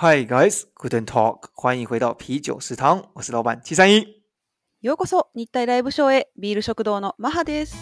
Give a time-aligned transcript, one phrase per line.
[0.00, 3.98] Hi guys, g o o d a n d Talk，欢迎回到啤酒食堂，我是老板七三一。
[4.82, 7.76] ようこそ日泰ライブショーへ、ビール食堂のマハです。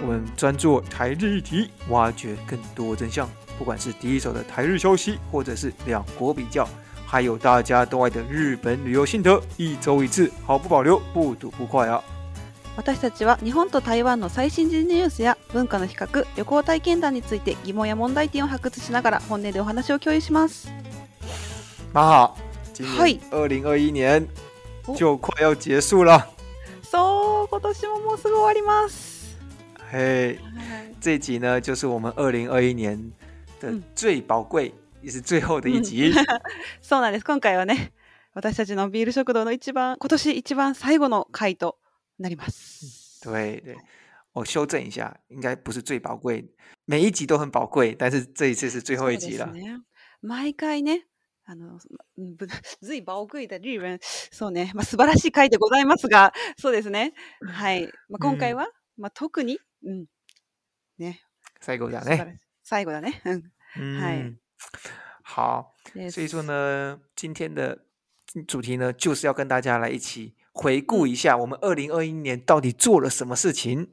[0.00, 3.28] 我们专注台日议题，挖掘更多真相，
[3.58, 6.66] 不管是第一手的台日消息，或者是两国比较。
[7.06, 12.02] 还有大家都爱的日本旅游心得，一周一次，毫不保留，不堵不快啊！
[12.76, 13.24] 我们是日
[13.70, 15.24] 本台湾最新事
[15.54, 20.68] 文化比旅行体について疑問や問題点を発掘しながら本音でお話を共有します。
[21.94, 22.34] まあ、
[22.98, 24.28] はい、二零二一年
[24.96, 26.26] 就快要结束了。
[26.82, 29.38] そう、今年ももうすぐ終わります。
[29.92, 30.38] 嘿，
[31.00, 32.98] 这集呢，就是我们二零二一年
[33.60, 34.74] 的最宝贵。
[35.10, 36.12] 最后的一集。
[36.82, 37.24] そうなんです。
[37.24, 37.92] 今回はね、
[38.34, 41.78] 私たちのビール食堂の一番今年一番最後の回と
[42.18, 43.20] なります。
[43.24, 43.76] 对对。
[44.34, 46.44] 我修正一下，应该不是最宝贵，
[46.84, 49.46] 每一集都很宝贵，但是这一次是最后一集了。
[49.46, 49.80] ね、
[50.20, 51.06] 毎回ね、
[51.46, 51.78] あの、
[52.82, 57.14] ずいばおくいだりぶん、そうね、まあ、素晴らしい回でございますが、そうですね。
[57.48, 57.86] はい。
[58.10, 58.66] まあ、今回は、う
[59.00, 60.04] ん、まあ、特に、うん。
[60.98, 61.22] ね。
[61.60, 62.38] 最後だね。
[62.62, 63.22] 最後だね。
[63.24, 63.98] うん。
[64.02, 64.36] はい。
[65.28, 65.74] 好，
[66.12, 67.76] 所以说呢，今天的
[68.46, 73.88] 主题呢，就是要跟大家来一起回顾一下我们二零二一年到底做了什么事情。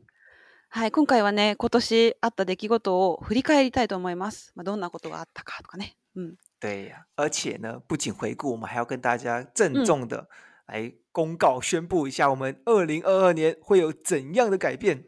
[0.75, 4.53] い、今回はね、今年あった出来事を振り返りたいと思います。
[4.55, 6.37] ま、どんなことがあったかとかね、うん。
[6.59, 7.07] 对呀。
[7.15, 10.29] 而且呢，不仅回顾，我们还要跟大家郑重的
[10.67, 15.05] 来公告宣布一下，我们二零二二年会有怎样的改变。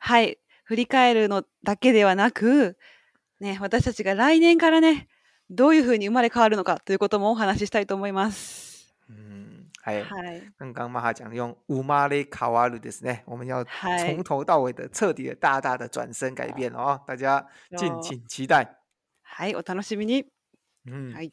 [0.00, 2.78] はい、振り返るのだけではなく、
[3.38, 5.08] ね、私たちが来年からね。
[5.52, 8.94] どういううに生まれ変わるのかということもお話ししたいと思います。
[9.10, 10.02] 嗯，はい。
[10.02, 10.42] はい。
[10.58, 13.62] 妈妈讲用マ马ち卡ん、鲁ん生呢，我们要
[13.98, 17.46] 从头到尾的彻底的大大的转身改变哦，大家
[17.76, 18.66] 敬请期待。
[19.24, 20.24] はい、お楽しみに。
[20.86, 21.30] 嗯，是。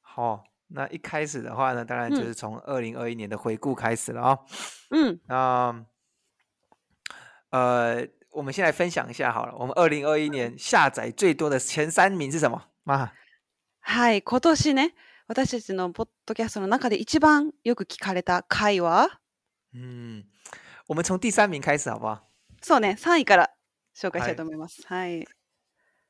[0.00, 4.38] 好，那一开始的话呢，当然就是从二零二一年的回顾开始了啊。
[4.90, 5.20] 嗯。
[5.28, 5.84] 那，
[7.50, 9.54] 呃，我们先来分享一下好了。
[9.56, 12.60] 我们二零二一年下载最多的前三名是什么？
[12.84, 13.12] まあ。
[13.84, 14.94] はい、今年ね、
[15.26, 19.20] 私たちのポッドキャストの中で一番よく聞かれた回は
[19.74, 20.24] 嗯，
[20.88, 22.20] 我们从第三名开始好不好？
[22.60, 23.50] そうね、3位から
[23.96, 24.82] 紹介したいと思います。
[24.86, 25.26] はい。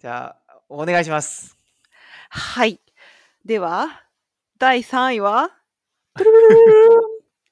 [0.01, 1.57] じゃあ、お願いします。
[2.31, 2.81] はい。
[3.45, 4.03] では、
[4.59, 5.51] 第3位は、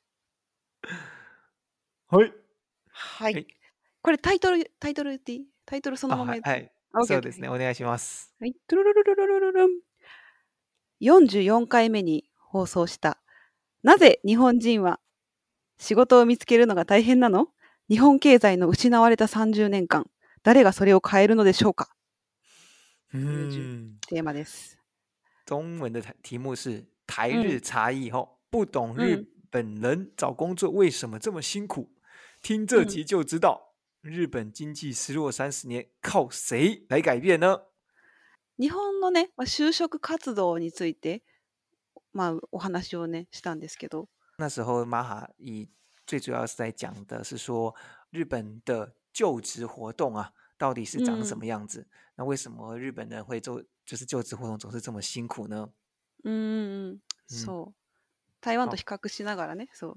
[2.08, 2.32] はい。
[2.90, 3.46] はい。
[4.02, 6.40] これタイトル、タイトル言っていいタイトルそのあ、ままはい。
[6.42, 6.72] はい
[7.04, 7.48] そうですね。
[7.48, 8.32] お願いします。
[8.40, 8.54] はい。
[8.66, 9.68] トゥルルルルルルルン。
[11.02, 13.18] 44回目に放送した。
[13.82, 14.98] なぜ日本人は
[15.78, 17.48] 仕事を見つけるのが大変なの
[17.88, 20.06] 日本経済の失われた30年間。
[20.42, 21.90] 誰がそれを変えるのでしょうか
[23.16, 23.98] ん。
[24.08, 24.76] テーマです。
[25.46, 26.56] 中文的题目は、
[27.06, 29.16] 台日差异”哈、不懂日
[29.52, 31.88] 本人找工作为什么这么辛苦？
[32.42, 33.69] 听这集就知道。
[34.02, 37.64] 日本经济失落三十年，靠谁来改变呢？
[38.56, 41.22] 日本的呢，嘛，就职活动について、
[42.12, 44.08] 嘛、お話をねしたんですけど。
[44.38, 45.68] 那时候马哈以
[46.06, 47.74] 最主要是在讲的是说，
[48.10, 51.86] 日本的就职活动啊，到底是长什么样子？
[52.14, 55.68] 那为什么日本人会做，就是就职活动总是这么辛苦呢？
[56.24, 57.72] 嗯嗯嗯，そう。
[58.40, 59.96] 台湾と比較しながらね、そう。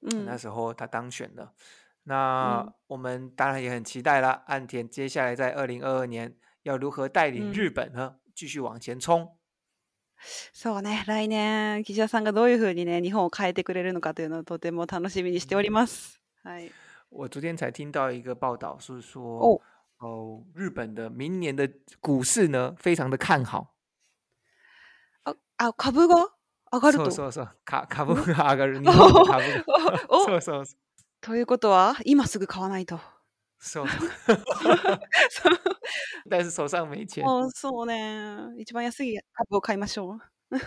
[0.00, 1.52] 那时候他当选了，
[2.04, 4.42] 那我们当然也很期待啦。
[4.46, 8.16] 岸田接下来在二零二二年要如何带领日本呢？
[8.34, 9.36] 继续往前冲。
[10.52, 16.20] そうね、来年岸田さんがどういうふうにね、日本を変えてくれるのかというのをとても楽しみにしております。
[16.44, 16.70] はい。
[17.10, 19.60] 我昨天才听到一个报道，是说哦
[19.98, 21.68] 哦，日本的明年的
[22.00, 23.74] 股市呢，非常的看好。
[25.24, 26.37] あ、あ、株価？
[26.72, 29.62] 上がるそうそうそうか株が上がる 日本の株が
[30.10, 30.78] そうそうそう
[31.20, 33.00] ということは今すぐ買わないと
[33.58, 33.86] そう
[36.30, 40.18] 但是手上没钱哦そうね一番安い株を買いましょ
[40.52, 40.58] う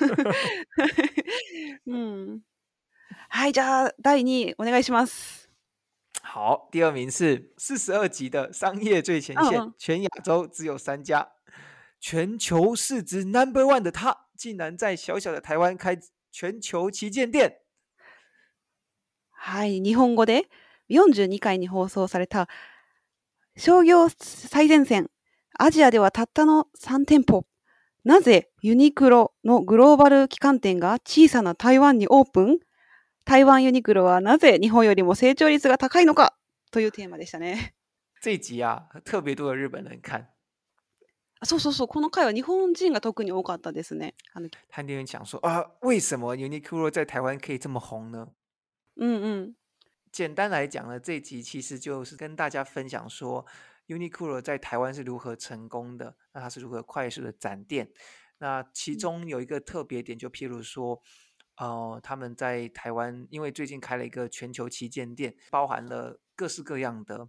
[1.87, 2.41] うん
[3.29, 5.47] はいじゃあ第二位お願いします
[6.33, 11.27] 好，第二名是四十二集的商业最前线，全亚洲只有三家，
[11.99, 15.95] 全球市值 Number One 的它竟然在小小的台湾开
[16.31, 17.59] 全球旗舰店。
[19.37, 20.49] はい、日本語で
[20.89, 22.47] 42回に放送された
[23.55, 25.09] 商業最前線、
[25.59, 27.45] アジアではたったの3店舗。
[28.03, 32.57] なぜユニクロのグローバル旗艦店が小さな台湾にオープン
[33.25, 36.35] 台湾ユニクロはなぜ日本よりも成長率が高いのか
[36.71, 37.75] というテーマでしたね。
[38.21, 40.29] 这 集啊，特别多的日本人看。
[41.41, 41.41] 他
[44.83, 48.27] 那边讲说啊，为什么 Uniqlo 在台湾可以这么红呢？
[48.97, 49.55] 嗯嗯，
[50.11, 53.43] 简单来讲呢，这集其实就是跟大家分享说
[53.87, 57.91] Uniqlo 在台湾是如何成功的，那它是如何快速的展店。
[58.37, 61.01] 那其中有一个特别点，就譬如说，
[61.57, 67.27] 呃，他们在台湾因为最近开了一个全球旗舰店，包含了各式各样的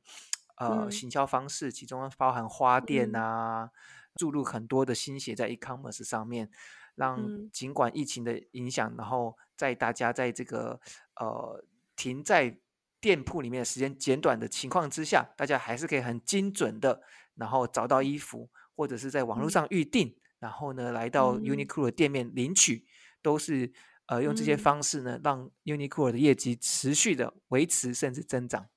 [0.59, 3.71] 呃行销方式，其中包含花店啊。
[4.17, 6.51] 注入很多的心血在 e-commerce 上面，
[6.95, 10.81] 让尽管疫情的影响，然后在大家在这个
[11.17, 11.65] 呃
[11.97, 12.59] 停在
[13.01, 17.03] 店铺里面的时间简短的情况之下，大家还是可以很精准的，
[17.35, 22.87] 然后找到衣服或者是在网络上预定，然后呢来到 Uniqlo 的店面领取，
[23.23, 23.73] 都是
[24.07, 28.69] 呃用这些方式呢，让 Uniqlo 的业绩持续的维持甚至增长。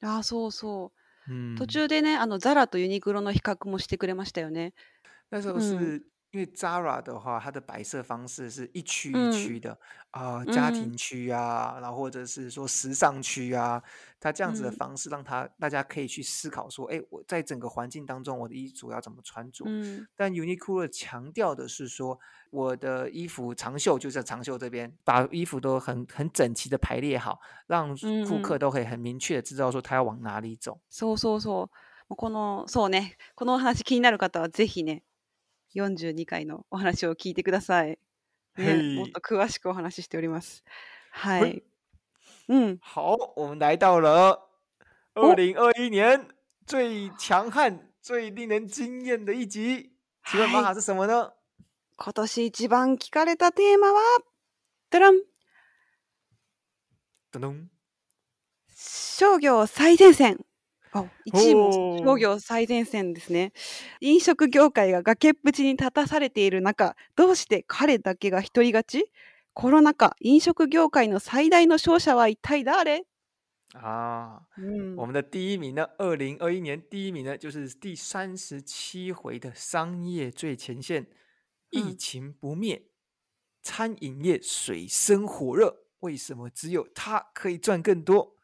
[0.00, 0.48] 啊，so
[1.58, 4.74] 途中でね、あの、ZARA とユニクロの比較もしてくれましたよね。
[6.32, 9.76] 因为 Zara 的话，它的摆设方式是一区一区的
[10.12, 13.82] 啊，家庭区啊，然后或者是说时尚区啊，
[14.20, 19.64] 它这样子的方式，让它大家可以去思考说，哎，我在整个环境当中，我的衣主要怎么穿着？
[20.14, 22.16] 但 Uniqlo 强调的是说，
[22.52, 27.96] 我的衣服长袖就在长袖这边，把衣服都很很整齐的排列好，让
[28.28, 30.80] 顾客都可以很明确的知道说，他要往哪里走。
[30.92, 31.68] そうそうそう。
[32.14, 33.16] このそうね。
[33.36, 35.02] この話気になる方はぜひね。
[35.76, 37.98] 42回のお話を聞いてください。
[38.58, 40.64] ね、もっと詳しくお話ししております。
[41.12, 41.62] はい。
[42.48, 42.78] うん。
[42.78, 44.48] 好，我们来到了
[45.14, 46.26] 二零二一年
[46.66, 49.92] 最強悍、最令人惊艳的一集。
[50.22, 50.46] 今
[52.14, 54.00] 年一番聞かれたテーマは、
[54.90, 55.22] ドラン。
[57.32, 57.70] ドドン。
[58.74, 60.44] 商業最前線。
[60.92, 63.52] あ一も商業最前線ですね
[64.00, 69.10] 飲食業界が崖っぷちに立たされている中どうして彼だけが独り勝ち
[69.54, 73.02] コロナ禍飲食業界の最大の勝者は一体誰
[73.72, 81.06] 啊，嗯，我们的第一名呢，二零二一年第一名呢，就是第三十七回的商业最前线，
[81.70, 82.90] 疫情不灭，嗯、
[83.62, 88.34] 餐饮业水深火热，为什么只有他可以赚更多？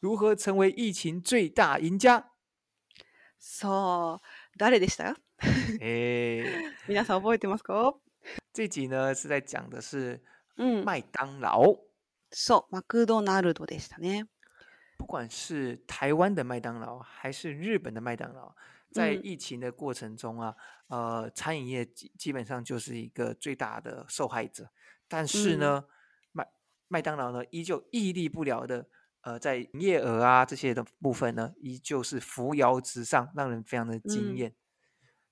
[0.00, 2.30] 如何成为疫情最大赢家
[3.38, 4.20] ？so
[4.56, 5.16] 谁来了？
[5.80, 7.58] 哎，你们还记得吗？
[8.52, 10.22] 这集呢是在讲的是
[10.56, 11.64] 嗯，麦当劳。
[12.30, 13.42] so 麦当劳。
[14.96, 18.52] 不管是台湾的麦当劳还是日本的麦当劳，
[18.92, 20.52] 在疫情的过程中啊，
[20.88, 24.68] 呃，餐饮业基本上就是一个最大的受害者。
[25.06, 25.84] 但是呢，
[26.32, 26.44] 麦
[26.88, 28.88] 麦当劳呢依旧屹立不了的。
[29.28, 34.54] 呃，在营业额啊这些的部分呢，依旧是扶摇直上，让人非常的惊艳。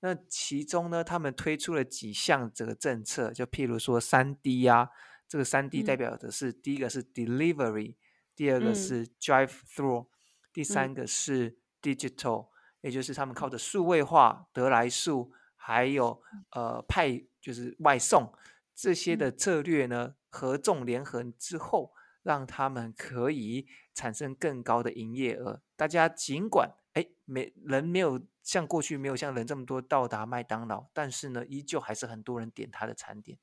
[0.00, 4.90] 那其中呢，他们推出了几项这个政策，就譬如说三 D 呀，
[5.26, 7.94] 这个三 D 代表的是第一个是 delivery，
[8.34, 10.08] 第二个是 drive through，
[10.52, 12.48] 第三个是 digital，
[12.82, 18.30] 也就是他们靠着数位化、得来速，还有呃派就是外送
[18.74, 21.94] 这些的策略呢，合纵连横之后。
[22.26, 25.62] 让他们可以产生更高的营业额。
[25.76, 33.38] 大家尽管哎，没人没有像过去没有像人这么多到达麦当劳，但是呢，依旧还是很多人点他的餐点。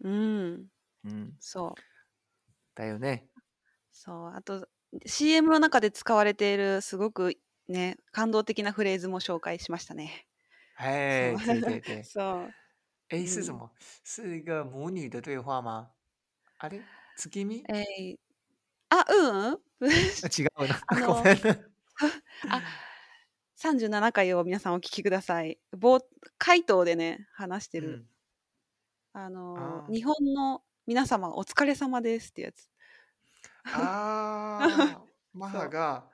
[0.00, 0.68] 嗯
[1.04, 1.58] 嗯，是。
[2.74, 3.28] 代有内。
[3.92, 4.08] 是。
[4.10, 4.66] あと
[5.06, 7.38] C.M の中で使われているすごく
[7.68, 10.26] ね感動的なフレーズも紹介しましたね。
[10.74, 12.02] はいはいはいはい。
[12.04, 12.52] そう。
[13.10, 13.70] え、是什么？
[14.04, 15.92] 是一个母女的对话吗？
[16.58, 16.82] あれ。
[17.28, 18.16] 月見えー、
[18.88, 19.50] あ、うん。
[19.86, 20.80] 違うな。
[21.06, 21.36] ごめん。
[22.48, 22.62] あ、
[23.58, 25.58] 37回を皆さんお聞きください。
[25.76, 26.02] 冒
[26.38, 27.90] 回答でね、話してうる。
[27.98, 28.08] ん。
[29.12, 32.70] あの、あ日本の皆様お疲れ様ですってやつ。
[33.64, 34.60] あ。
[34.62, 34.70] ああ、
[35.38, 36.08] 母そが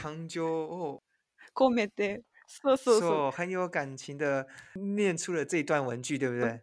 [0.00, 1.34] 感情をう。
[1.54, 2.22] 込めて。
[2.46, 3.00] そうそうそう。
[3.00, 6.62] そう很有感情的念出了这段文句，对不对？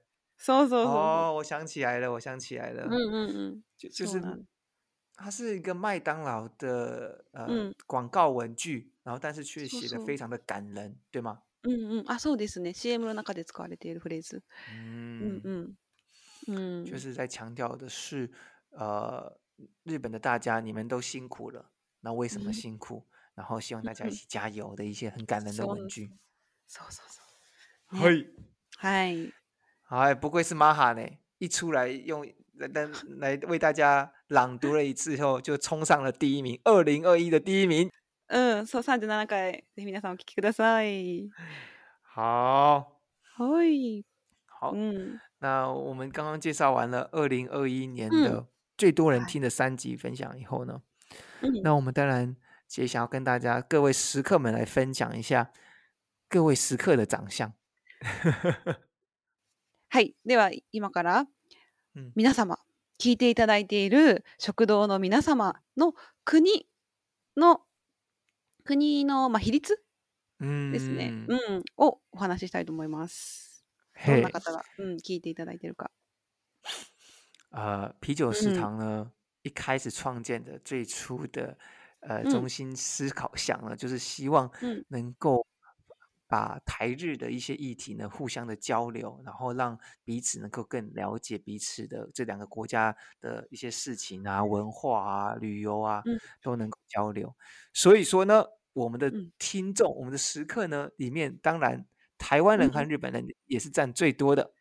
[0.53, 2.87] 哦，我想起来了，我想起来了。
[2.89, 4.21] 嗯嗯嗯，就就是
[5.15, 11.41] 它是一个麦当劳的呃广告文具，然后但是却写的非常的感人，对吗？
[11.63, 12.73] 嗯嗯啊，そうですね。
[12.73, 14.41] C M の中で使われているフレーズ。
[14.73, 15.75] 嗯嗯
[16.47, 18.29] 嗯，就是在强调的是，
[18.71, 19.35] 呃，
[19.83, 21.71] 日本的大家你们都辛苦了，
[22.01, 23.05] 那为什么辛苦？
[23.33, 26.11] 然后希望大家一起加油的一些很感人的文具。
[26.69, 28.01] そうそうそう。
[28.01, 28.27] はい。
[28.77, 29.33] はい。
[29.87, 31.05] 哎，不愧是玛哈呢！
[31.37, 32.25] 一出来用
[32.55, 32.89] 来
[33.19, 37.89] 来为大家朗读了一次后，就冲上了第一名，二零二一的第一名。
[38.27, 40.41] 嗯，所三十七回，谢谢大家，我
[42.01, 42.79] 好。
[42.81, 43.45] 好。
[44.47, 44.71] 好。
[44.75, 45.19] 嗯。
[45.39, 50.81] 那我们刚刚介绍完了二零二一年的最多人听的三集分享以后呢，
[51.61, 52.35] 那我们当然
[52.77, 55.51] 也想要跟大家各位食客们来分享一下
[56.27, 57.53] 各位食客的长相。
[59.95, 60.13] はい。
[60.25, 61.25] では、今から、
[62.17, 62.57] 皆様、
[62.99, 65.93] 聞いていただいている食堂の皆様の
[66.25, 66.67] 国
[67.37, 67.61] の、
[68.65, 69.77] 国の、まあ、比率
[70.41, 71.13] ですね。
[71.29, 71.63] うん。
[71.77, 73.63] をお話ししたいと思います。
[74.05, 75.89] どんな方が、うん、聞いていただいているか。
[77.51, 79.11] 呃， 啤酒食堂呢，嗯、
[79.43, 81.57] 一开始创建的最初的
[82.01, 84.51] 呃中心思考想呢，嗯、就是希望
[84.89, 85.47] 能够
[86.35, 96.03] 把台日的一些议题呢，互相的交流，然后让彼此能够更了解彼此的这两个国家的一些事情啊、文化啊、旅游啊，
[96.41, 97.33] 都能够交流。
[97.71, 101.87] 所以说呢，我们的听众、我们的食客呢，里面当然
[102.17, 104.51] 台湾人和日本人也是占最多的。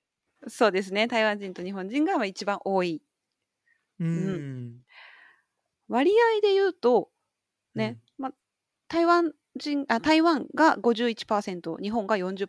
[0.46, 1.08] そうですね。
[1.08, 3.02] 台湾人と日本人が一番多い。
[3.98, 4.84] うん。
[5.88, 7.10] 割合で言うと
[7.74, 8.30] ね、ま
[8.86, 9.34] 台湾。
[9.56, 12.46] 人あ台湾が51%、日本が40%。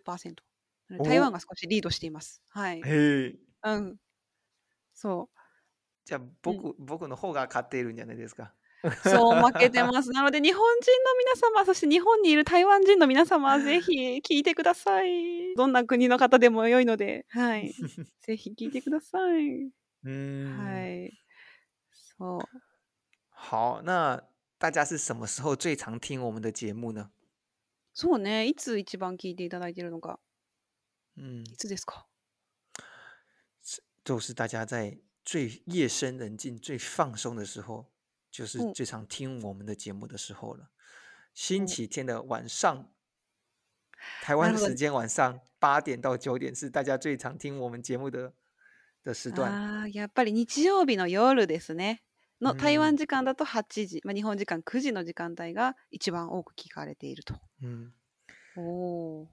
[1.04, 2.42] 台湾が少しリードしています。
[2.50, 2.78] はい。
[2.78, 3.36] へえ。
[3.64, 3.96] うん。
[4.94, 5.38] そう。
[6.06, 8.54] じゃあ僕、うん、僕の方が勝っているんじゃないですか。
[9.04, 10.12] そう負けてます。
[10.14, 15.56] なので日本人の皆様、そして日本にいる台湾人の皆様、 ぜひ聞いてください。
[15.56, 17.74] どんな国の方でも良いので、はい、
[18.22, 19.72] ぜひ聞いてください。
[20.06, 21.10] 嗯，嗨，
[22.20, 22.40] 哦，
[23.32, 24.24] 好，那
[24.58, 27.12] 大家是什么时候最常听我们的节目呢？
[27.94, 30.20] そうね、いつ一番聞いていただいてるのか。
[31.18, 32.06] うん、いつですか？
[33.62, 33.82] 是
[34.20, 37.92] 是大家在最夜深人静、最放松的时候，
[38.32, 40.70] 就是最常听我们的节目的时候了。
[41.34, 42.94] 星期天的晚上，
[44.22, 48.34] 台湾时间晚上八点到九点是大家最常听我们节目的
[49.04, 49.52] 的时段。
[49.52, 52.00] あ、 やっぱり日曜日の夜ですね。
[52.42, 57.34] の台湾時間だと8時、まあ、日本時間9時の時間帯が一番多く聞かれていると。
[58.58, 59.28] おお。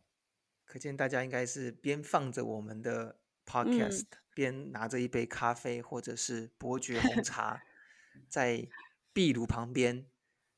[0.67, 7.61] 可见大家应该是边放着我们的 podcast，、嗯、边拿着一杯咖啡或者是伯爵红茶，
[8.29, 8.69] 在
[9.13, 10.07] 壁炉旁边，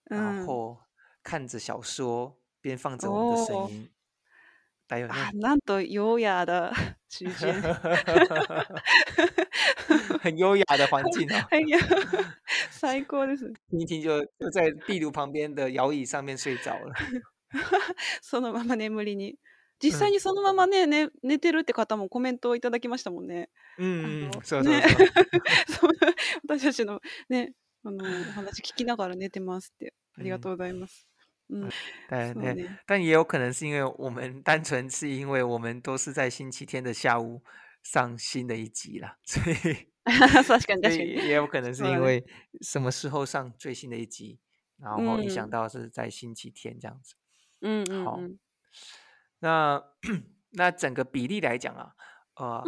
[0.05, 0.79] 然后
[1.23, 3.94] 看着小说，边放着我们的声音。
[4.95, 6.55] したよあ、なんと、优雅的
[7.09, 7.55] 时间。
[10.21, 11.79] 很优雅的环境哦，哎 呀，
[12.71, 13.51] 最高です。
[13.71, 16.93] 听一听就就在壁炉旁边的摇椅上面睡着了。
[18.23, 19.37] そのまま眠りに。
[19.83, 23.51] 実際にそのままね、ね寝てるって方もコメントをいただきましたもんね。
[23.77, 23.91] うあん、
[24.25, 24.83] うん、そうそうね
[25.69, 25.91] そう。
[26.47, 27.53] 私たちのね、
[27.85, 29.93] あの話聞きながら寝てますって。
[30.17, 31.09] ありがとうございます。
[32.87, 37.43] 但也有可能是因为我们 单纯是因为我们都是在星期天的下午
[37.83, 39.43] 上新的一集啦， 所
[40.93, 42.23] 以也有可能是因为
[42.63, 44.39] 什么时候上最新的一集，
[44.79, 47.15] 然后一想到是在星期天这样子，
[47.61, 48.19] 嗯，好，
[49.41, 49.83] 那
[50.53, 51.93] 那整个比例来讲啊，
[52.37, 52.63] 呃，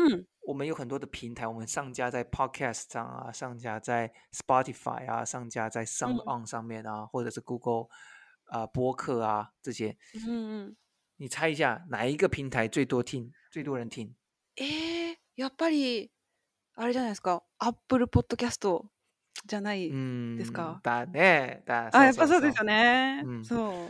[0.46, 7.88] 我们有很多的平台，我们上架在 Podcast 上啊，上架在 Spotify 啊，上架在 Sound On 上面啊，或者是 Google。
[8.46, 9.96] 啊、呃、播客啊这些。
[10.26, 10.76] 嗯嗯。
[11.18, 14.14] 你猜一下哪一个平台最多听、最多人听？
[14.56, 16.10] えー、やっぱり
[16.74, 17.42] あれじゃないですか。
[17.58, 18.90] アップルポッドキャスト
[19.46, 20.78] じゃないですか。
[20.82, 21.62] だね。
[21.66, 21.88] だ。
[21.92, 23.24] あ、やっぱそうですよね。
[23.44, 23.86] そ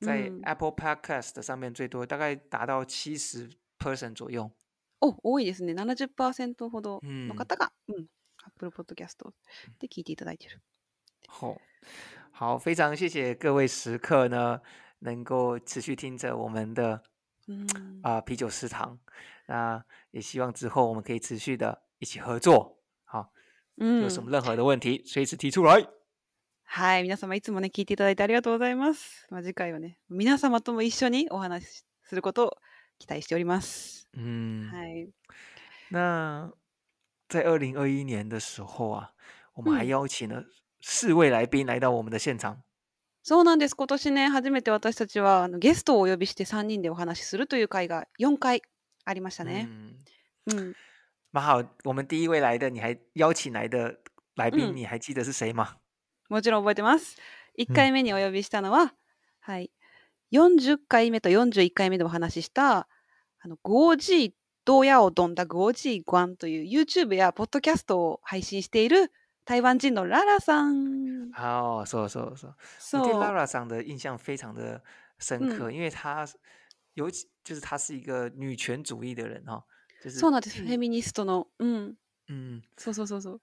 [0.00, 0.04] う。
[0.04, 4.48] 在 Apple Podcast 上面最多，大概达到七十 percent 左右。
[5.00, 5.74] お、多いですね。
[5.74, 6.08] 七十
[6.70, 8.06] ほどの方が、うん、
[8.44, 9.18] Apple Podcast
[9.80, 10.60] で聞いていただいてる。
[11.28, 12.19] ほう。
[12.40, 14.58] 好，非常谢谢各位食客呢，
[15.00, 16.98] 能够持续听着我们的，
[17.48, 17.68] 嗯
[18.02, 18.98] 啊啤酒食堂，
[19.46, 23.30] 那也希望之后我们可以持续的一起合作，好，
[23.76, 25.74] 嗯，有什么任何的问题随时提出来。
[25.74, 25.90] 是的，
[26.64, 28.24] 谢谢各位的收听，我们期待在
[37.52, 39.12] 二零二一年的时候啊，
[39.52, 40.42] 我们还邀请了。
[40.80, 42.62] 四位来宾来到我们的现场。
[43.22, 43.74] そうなんです。
[43.76, 48.62] 今年ね、初めて私たちはあのゲストをお呼びして3人でお話しするという会が4回
[49.04, 49.68] ありましたね。
[50.48, 50.74] 嗯嗯，
[51.38, 51.64] 蛮好。
[51.84, 53.98] 我们第一位来的，你还邀请来的
[54.36, 55.76] 来宾，你还记得是谁吗？
[56.30, 57.16] もちろん覚えてます。
[57.58, 58.94] 1回目にお呼びしたのは、
[59.40, 59.70] はい、
[60.32, 62.88] 40回目と41回目でお話しした
[63.40, 64.30] あのゴージー
[64.64, 69.10] どうやをどんだゴージーグワンという YouTube やポッドキャストを配信している
[69.44, 70.72] 台湾人的拉拉桑，
[71.34, 72.54] 哦，说说说，
[73.00, 74.82] 我对拉拉桑的印象非常的
[75.18, 76.26] 深刻，因为她
[76.94, 79.64] 尤其就是她是一个女权主义的人哈，
[80.02, 80.40] 就是，所 以，女
[81.00, 81.96] 权主义的，嗯
[82.28, 83.38] 嗯，所以，所以，所以，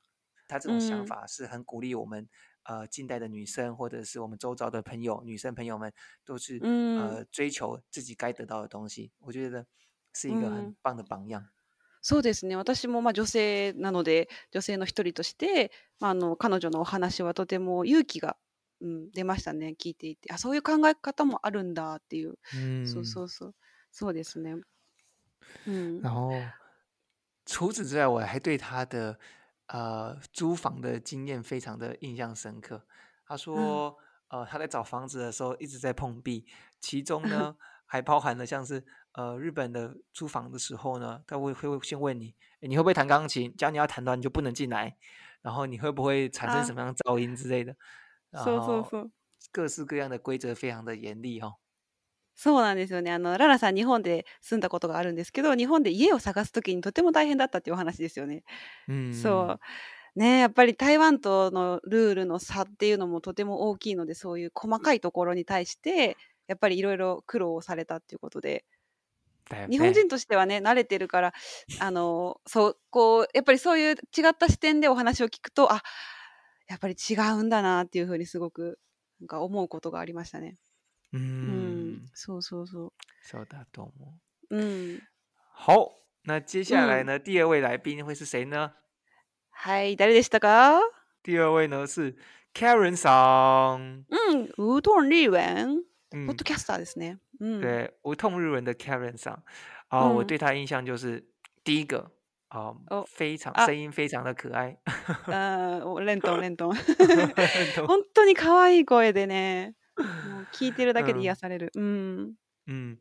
[0.48, 2.28] 她这种想法是很鼓励我们
[2.64, 5.92] 呃，近代的女生或者是我们周遭的朋友女生朋友们
[6.24, 9.66] 都是呃追求自己该得到的东西，我觉得
[10.14, 11.48] 是一个很棒的榜样。
[12.10, 18.38] そうですね私もまあ女性なので女性の一人として、まあ、あの彼女のお話はとても勇気が、
[18.82, 22.36] うん、出ましたね聞いていてあそういう考え方もあるんだっていう
[22.88, 23.56] そうそうそう
[23.92, 24.56] そうですね。
[25.68, 26.32] 嗯，然后
[27.46, 29.18] 除此之外，我还对他的
[29.68, 32.82] 呃租房的经验非常的印象深刻。
[33.26, 33.98] 他说，
[34.30, 36.46] 嗯、呃，他在找房子的时候一直在碰壁，
[36.80, 37.56] 其中呢
[37.88, 38.84] 还包含了像是
[39.18, 43.54] 呃日本的租房的时候呢，他会会先问你，你会不会弹钢琴？
[43.58, 44.96] 只要你要弹的话，你就不能进来。
[45.42, 47.76] 然后你会不会产生什么样噪音之类的？
[48.32, 49.10] 啊、そう
[49.52, 51.56] 各式各样的规则非常的严厉哦。
[52.36, 53.12] そうなんですよね。
[53.12, 58.44] あのララさん日本で住んだことがあるんですけど、日本で家を探すときにとても大変だったっていうお話ですよね。
[58.88, 59.58] うん、そ
[60.16, 60.20] う。
[60.20, 68.66] ね、やっぱり台湾とのルールの差っていうのもとても大きいので、そういう細かいところに対してやっぱりいろいろ苦労をされたっていうことで、
[69.52, 71.34] ね、日本人としてはね慣れてるから
[71.80, 74.00] あのそうこうやっぱりそういう違
[74.30, 75.82] った視点でお話を聞くとあ
[76.68, 78.78] やっぱり違うんだなっていうふうにすごく
[79.22, 80.58] なんか思うことがありましたね。
[81.14, 82.94] うんそうそうそう。
[83.24, 83.92] そうだと思
[84.52, 84.58] う。
[84.96, 85.02] う
[85.66, 85.96] 好，
[86.26, 87.18] 那接下来呢？
[87.18, 88.72] 嗯、第二位来宾会是谁呢？
[89.50, 90.80] はい、誰でしたか？
[91.26, 92.16] 第二位呢是
[92.54, 94.06] Karen さん。
[94.12, 95.82] 嗯，无痛ウェン
[96.28, 97.18] ポッドキャスターですね。
[97.40, 99.44] 对无痛日文的 Karen 上，
[99.90, 101.24] 啊，我对他印象就是
[101.64, 102.12] 第一个
[102.50, 104.78] 哦非常声音非常的可爱。
[105.28, 109.76] 呃，我认同 认同，本当に可愛い声でね、
[110.52, 111.70] 聴いてるだけで癒される。
[111.76, 112.98] 嗯嗯，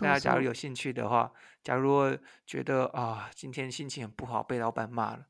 [0.00, 5.26] 大家假如有兴趣的话，假如觉得啊今天心情很不好，被老板骂了，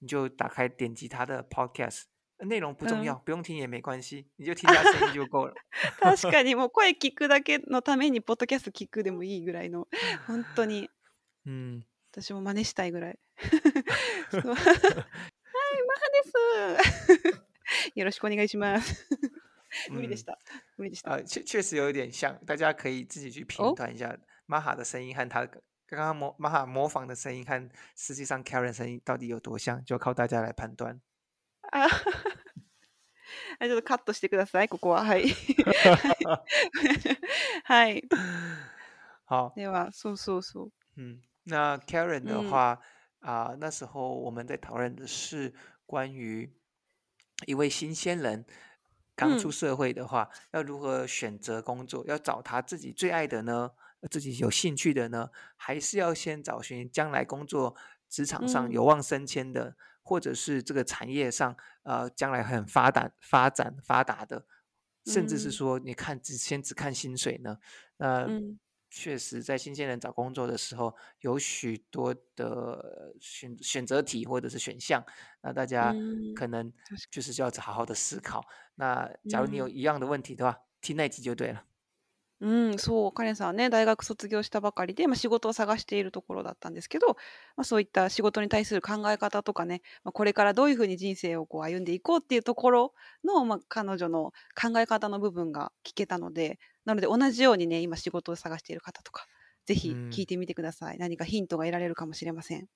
[0.00, 2.04] 你就打开点击他的 Podcast。
[2.46, 5.54] 内容不重要，不用听也没关系，你就听他声音就够了。
[6.00, 9.88] 確かに、もう声聞くだけのためにポッドキャス聞くでもいいぐらいの、
[10.26, 10.88] 本当に。
[11.46, 11.84] うん。
[12.12, 13.18] 私も真似したいぐらい。
[14.32, 14.62] はい、マハ
[16.24, 17.88] です。
[17.94, 19.06] よろしくお願いします。
[19.90, 20.36] 理でした。
[20.78, 21.14] 理でした。
[21.14, 25.46] あ、确确实有点像，大家可以自己去判断一下，マハ的声音和他
[25.86, 31.00] 刚刚模マハ模仿的声音，看实际上キャレン声音到底有多像，就靠大家来判断。
[31.70, 31.70] 啊，
[33.60, 34.68] 就是卡住してください。
[34.68, 35.28] ここは、はい、
[37.64, 38.02] はい、
[39.24, 40.72] 好，では、そう、そう、そう。
[40.96, 42.80] 嗯，那 Karen 的话，
[43.20, 45.54] 啊，那时候我们在讨论的是
[45.86, 46.52] 关于
[47.46, 48.44] 一位新鲜人
[49.14, 53.70] 刚出社会的话，要如何选择工作，要找他自己最爱的呢？
[54.10, 55.28] 自己有兴趣的呢？
[55.56, 57.76] 还是要先找寻将来工作
[58.08, 59.76] 职场上有望升迁的。
[60.10, 64.44] 或者是这个产业上，呃，将来很发达、发展、发达的，
[65.06, 67.58] 甚至是说，你看只先只看薪水呢？
[67.98, 68.26] 那
[68.90, 75.00] 确实在新鲜人找工作的时候，有许多的选选择题或者是选项，
[75.42, 75.94] 那大家
[76.34, 76.72] 可能
[77.12, 78.44] 就是就要好好的思考。
[78.74, 81.66] 那假如你有一样的问题，的话，听那集就对了。
[82.40, 87.08] うん、そう、カレンさんはね、大学卒業したばかりで、まあ、仕事を探しているところだったんですけど、
[87.54, 92.92] まあ、そういった仕事に対する考え方とかね、まあ、これからどういうふうに人生をこう歩んでいこうっていうところ
[93.24, 99.26] の、まあ、彼女の考え方の部分が聞けたので、なので同じようにね、今仕事を探している方とか、
[99.66, 100.98] ぜひ聞いてみてください。
[100.98, 102.66] 何かヒントが得られるかもしれません。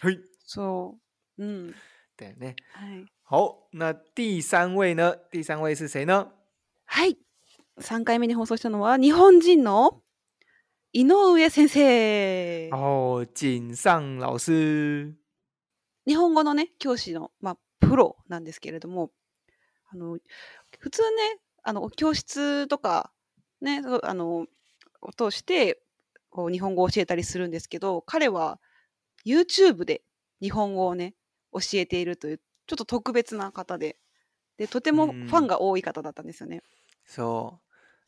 [0.00, 0.96] はいそ
[1.38, 1.44] う。
[1.44, 1.74] うん。
[2.16, 3.04] だよねはい。
[3.24, 5.16] 好，那第三位呢？
[5.32, 6.26] 第三位是谁呢？
[6.86, 7.16] はい。
[7.80, 10.00] 3回目に放送したのは日本人の
[10.92, 12.68] 井上先生。
[12.70, 13.24] 老
[14.38, 15.14] 师。
[16.06, 19.10] 日本語のね、教師の、まあ、プロなんですけれども、
[19.90, 20.18] あの、
[20.78, 23.10] 普通ね、あの、教室とか、
[23.60, 24.46] ね、あの、
[25.02, 25.82] を通して、
[26.30, 28.60] こう、日本語を教えたりするんですけど、彼は
[29.26, 30.02] YouTube で
[30.40, 31.14] 日本語をね、
[31.52, 33.98] 教えているという、ちょっと特別な方で、
[34.58, 36.62] で、とてもファンが多い方だったんですよね。
[37.08, 37.63] うそう。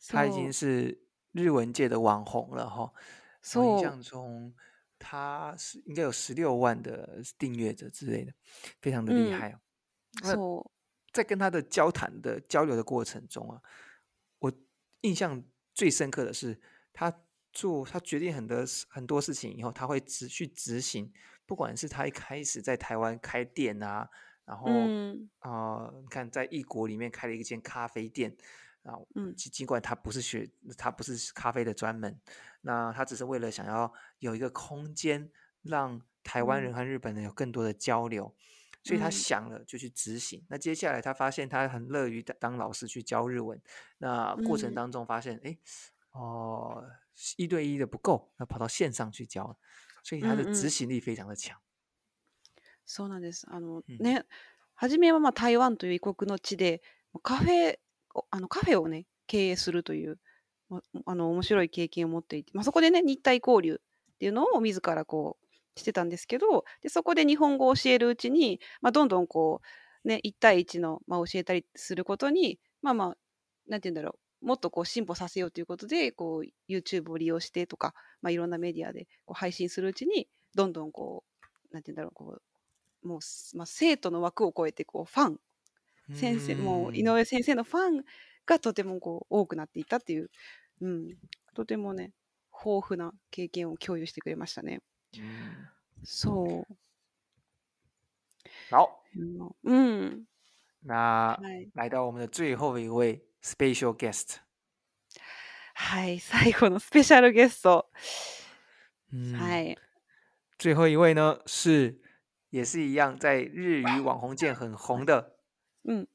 [0.09, 0.99] 他已经是
[1.31, 2.91] 日文界的网红了哈，
[3.55, 4.53] 我印象中
[4.99, 8.33] 他是应该有十六万的订阅者之类的，
[8.81, 9.59] 非常的厉害。
[11.13, 13.59] 在跟他的交谈的交流的过程中啊，
[14.37, 14.51] 我
[15.01, 15.41] 印象
[15.73, 16.59] 最深刻的是
[16.93, 17.11] 他
[17.51, 21.11] 做他决定很多很多事情以后，他会执去执行，
[21.47, 24.07] 不管是他一开始在台湾开店啊，
[24.45, 24.67] 然后
[25.39, 28.37] 啊，你看在异国里面开了一间咖啡店。
[28.87, 32.19] 啊，嗯，尽尽管他不是学，他不是咖啡的专门，
[32.61, 35.29] 那他只是为了想要有一个空间，
[35.61, 38.33] 让台湾人和日本人有更多的交流，
[38.83, 40.43] 所以他想了就去执行。
[40.49, 43.61] 那接下来他发现他很乐于当老师去教日文，
[43.97, 45.57] 那过程当中发现，哎，
[46.13, 46.89] 哦，
[47.35, 49.57] 一对一的不够，那跑到线上去教，
[50.01, 51.57] 所以他的执行力非常的强。
[52.87, 53.45] そうなんです。
[53.49, 54.23] あのね、
[54.75, 56.79] はじめはまあ台湾という異国の地で、
[57.21, 57.79] カフェ。
[58.31, 60.17] あのカフェをね、経営するという、
[61.05, 69.61] あの、面白い経験を持っていて、まあ、そこでね、日体交流っていうのを自らこう、してたんですけど、で、そこで日本語を教えるうちに、まあ、どんどんこ
[70.03, 73.07] う、ね、1対1の、まあ、教えたりすることに、まあまあ、
[73.69, 81.23] なんて言うんだろう、もっとこう進歩させようということで、こう YouTube を利用してとか、まあ、いろんなメディアでこう配信するうちに、どんどんこ
[81.71, 82.39] う、なんて言うんだろう、こ
[83.03, 83.19] う、もう、
[83.57, 85.39] まあ、生徒の枠を超えてこうファン
[86.13, 88.03] 先生も井上先生のファン
[88.45, 90.29] がとてもこう多くなっていたっていう、
[90.81, 91.15] うん、
[91.55, 92.13] とてもね
[92.65, 94.79] 豊富な経験を共有してくれましたね。
[96.03, 96.73] そう。
[98.71, 98.89] 好，
[99.65, 100.23] 嗯，
[100.83, 101.37] 那
[101.73, 104.37] 来到我们的最后一位 special guest。
[105.73, 107.89] はい、最後のスペシャルゲスト。
[109.35, 109.77] はい。
[110.59, 111.99] 最后一位呢是，
[112.49, 115.36] 也是一样在日语网红界很红的
[115.87, 116.07] うん。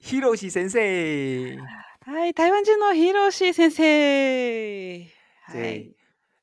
[0.00, 1.56] ヒロシ先生。
[2.04, 5.06] はい，台湾人のヒロシ先生。
[5.52, 5.94] 对，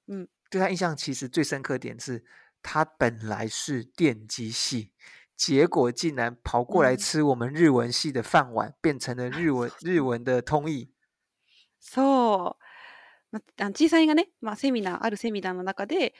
[0.07, 2.23] 嗯，对他印象其实最深刻点是，
[2.61, 4.93] 他本来是电机系，
[5.35, 10.91] 结果竟然跑过来吃我们日文系的饭碗，变成了日文 日文的通译。
[11.81, 12.55] そう、
[13.31, 16.13] まあ、小さいがね、まあセミナーあるセミナーの中で、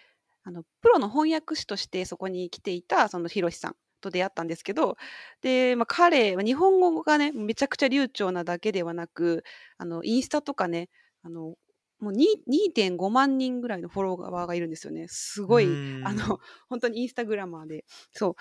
[0.43, 3.75] あのプロの翻訳師としてそこに来ていたそのヒロシさん。
[3.99, 4.97] と出会ったんですけど
[5.41, 9.43] で、まあ、彼日本語がねめちゃくちゃ流暢なだけではなく
[9.77, 10.89] あのインスタとかね
[11.23, 11.55] あの
[11.99, 15.65] もう2.5万人ぐらいのフォロワーがいるんですよねすごい
[16.03, 18.35] あの 本当にインスタグラマーでそう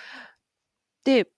[1.04, 1.28] で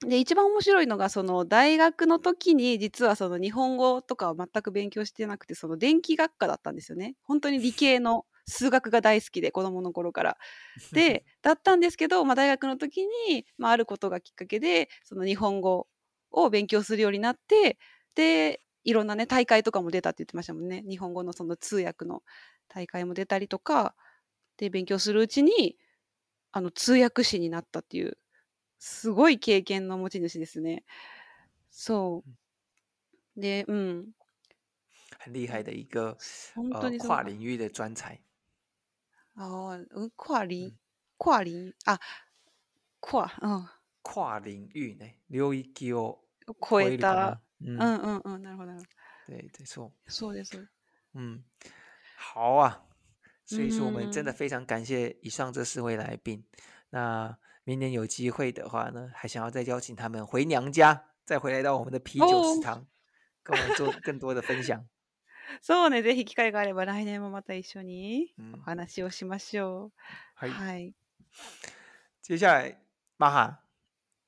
[0.00, 10.38] で一番面白いのがその大学の時に実はその日本語とかは全く勉強してなくてその電気学科だったんですよね本当に理系の数学が大好きで子どもの頃から。
[11.14, 15.86] でだったんですけど、まあ、大学の時に、まあ、あることがきっかけでその日本語
[16.30, 17.78] を勉強するようになって
[18.14, 22.22] でいろんなね大会とかも出たって言ってましたもんね日本語のその通訳の
[22.68, 23.94] 大会も出たりとか
[24.56, 25.76] で勉強するうちに
[26.52, 28.18] あの通訳士になったっていう
[28.78, 30.84] すごい経験の持ち主ですね。
[31.70, 32.24] そ
[33.36, 34.12] うでうん
[35.26, 36.16] 厉害的一个
[36.54, 38.22] 本当に、呃、跨领域的专才。
[39.38, 40.76] 哦，嗯，跨领
[41.16, 41.98] 跨领啊，
[42.98, 43.66] 跨嗯，
[44.02, 46.18] 跨领域呢，然一伊叫
[46.58, 48.84] 亏搭，嗯嗯嗯，なるほど
[49.26, 50.68] 对对错，错うで
[51.12, 51.44] 嗯，
[52.16, 52.82] 好啊，
[53.44, 56.44] 所以说我们真的非常感谢以上这四位来宾，
[56.90, 62.84] 那明年有机会的话呢，还想要再邀请他们回娘家，再回来到我们的啤酒食堂，
[63.44, 64.88] 跟我们做更多的分享。
[65.60, 69.92] そうね、ぜひ機会があれば来年もまた一緒にお話をしましょう。
[70.34, 70.50] はい。
[70.50, 70.92] はい。
[72.22, 72.78] 接下来，
[73.18, 73.60] 玛哈，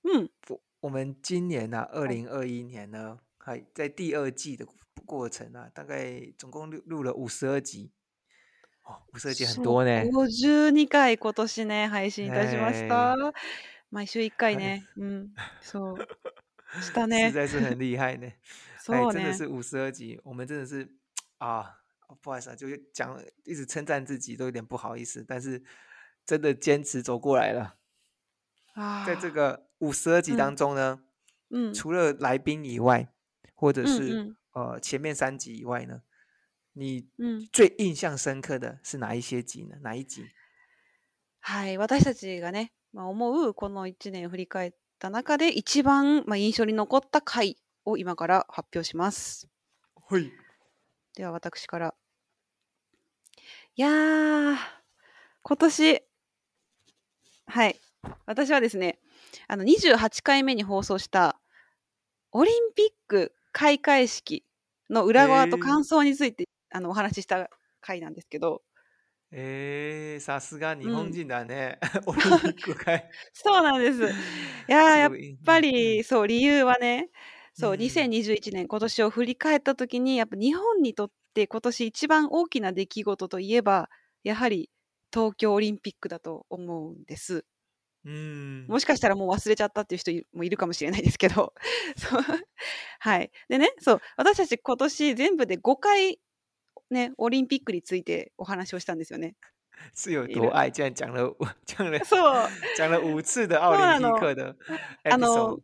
[0.04, 0.30] うん。
[0.48, 2.08] 我我们今年呢、二はい。
[2.16, 4.66] 零二一年呢，还在第二季的
[5.04, 7.90] 过程啊，大概总共录录了五十二集，
[8.84, 13.12] 哦，五十二集很そう、多呢，52回今年ね、配信いたしました。
[13.12, 13.16] 哎，
[13.90, 14.82] 毎週1回哎，ね。
[14.96, 15.28] うん。
[15.60, 15.98] そう。
[16.82, 17.30] した实ね。
[17.32, 18.36] 在是很厉害呢， 哎，
[18.80, 19.34] そう真的ね。
[19.36, 20.88] 是五十二集，我们真的是
[21.40, 21.78] 啊，
[22.22, 25.62] 不好意思，就是讲一直称赞自己都有点不好意思，但是
[26.24, 27.76] 真的坚持走过来了
[28.74, 29.04] 啊！
[29.06, 31.02] 在这个五十二集当中呢，
[31.48, 33.12] 嗯，除了来宾以外，
[33.54, 36.02] 或者是呃前面三集以外呢，
[36.74, 39.76] 你嗯最印象深刻的是哪一些集呢？
[39.80, 40.26] 哪一集？
[41.42, 43.16] 是，私たちがね、まあ思
[43.48, 49.48] うこの一年振り返った中で一番まあ印象に残った回を今から発表します。
[49.96, 50.30] はい。
[51.16, 51.94] では私から。
[53.76, 54.56] いやー、
[55.42, 56.02] 今年、
[57.46, 57.80] はい、
[58.26, 58.98] 私はですね、
[59.48, 61.40] あの28回目に放送した
[62.32, 64.44] オリンピック開会式
[64.88, 68.62] の裏側と感想について、あのお話しした回なんですけど。
[69.32, 72.20] えー、さすが日本人だね、 うん、オリ
[72.50, 73.10] ンピック会。
[73.32, 74.02] そうなんです。
[74.06, 74.08] い
[74.68, 75.12] ややっ
[75.44, 77.10] ぱりそう理由はね
[77.60, 83.90] そう、2021年、今年を振り返った時に、やっぱ日本にとって今年一番大きな出来事といえば、
[84.24, 84.70] やはり
[85.12, 87.44] 東京オリンピックだと思うんです。
[88.06, 91.52] うん、もしかしたらもう忘れちゃったっていう人もいるかもしれないですけど
[92.98, 93.30] はい。
[93.50, 96.18] でね、そう、私たち今年全部で5回、
[96.90, 99.36] ね、オリンピックについてお話をしたんですよね。
[99.92, 102.00] 是有多爱，竟然讲了讲了，
[102.74, 104.56] 讲了 五次的奥林匹克的
[105.04, 105.60] episode。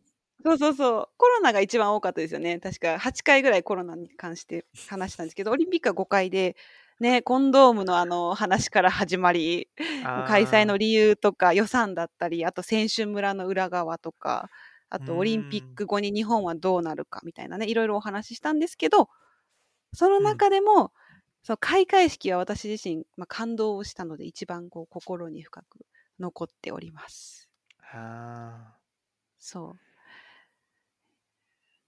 [0.46, 1.08] そうそうそう。
[1.16, 2.60] コロナが一番多かったですよね。
[2.60, 6.54] 確か8回ぐらいコロナに関して話したんですけど、オリンピックは5回で、
[7.00, 9.68] ね、コンドームのあの話から始まり、
[10.04, 14.48] 開催の理由とか予算だったり、あと選手村の裏側とか、
[14.88, 19.08] あとオリンピック後に日本はどうなるかみたいなね、いろいろお話ししたんですけど、
[19.94, 20.90] その中でも、うん、
[21.42, 25.80] その開会式は私自身、まあ、感動をしたので、一番こう心に深く
[26.20, 27.48] 残っております。
[27.92, 28.76] ああ。
[29.40, 29.85] そう。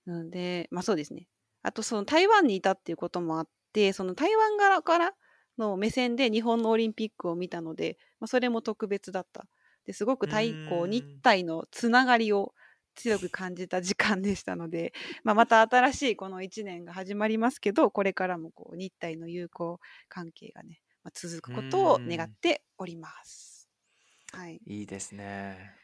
[0.09, 1.29] なので、まあそうですね。
[1.62, 5.12] あと、その台湾にいたっていうこともあって、その台湾側から
[5.59, 9.44] の目線で日本のオリンピックを見たので、まあ、それも特別だった。
[9.87, 10.40] ですごく太
[10.71, 12.53] 抗日体のつながりを
[12.94, 14.92] 強く感じた時間でしたので、
[15.25, 23.68] まあ、また新しいこの1年が始まりますけどこれからもこう日体の友好関係がね、まあ、続くことを願っております。
[24.33, 25.75] はい、いいですね。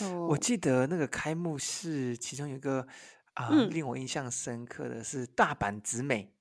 [0.00, 2.86] 我记得那个开幕式，其中一个
[3.34, 6.34] 啊，令我印象深刻的是大阪直美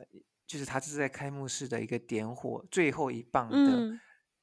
[0.47, 3.99] 就是她是在开幕式的一个点火最后一棒的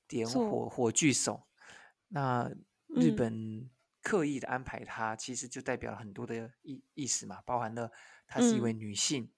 [0.07, 1.47] 点火火炬手。
[2.09, 2.51] 那
[2.89, 3.71] 日本
[4.03, 7.91] 刻意的安排她，其实就代表了很多的意意思嘛，包含了
[8.27, 9.33] 她是一位女性。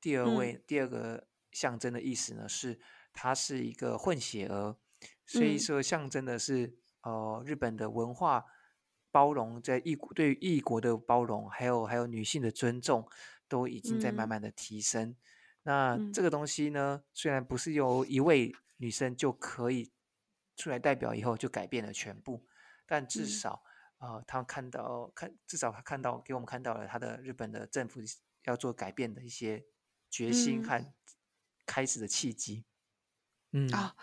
[0.00, 2.78] 第二位第二个象征的意思呢，是
[3.12, 4.76] 她是一个混血儿，
[5.26, 6.78] 所以说象征的是。
[7.02, 8.44] 呃，日本的文化
[9.10, 13.08] 包容在异国对异国的包容，还有还有女性的尊重，
[13.48, 15.16] 都已经在慢慢的提升。
[15.62, 19.90] 那这个东西呢，虽然不是由一位女生就可以
[20.56, 22.46] 出来代表，以后就改变了全部，
[22.86, 23.62] 但至少
[23.98, 28.00] 啊，她看到看，至少她看到给我们看到了她的日本的政府
[28.44, 29.64] 要做改变的一些
[30.10, 30.86] 决心和
[31.66, 32.64] 开始的契机。
[33.52, 33.96] 嗯啊，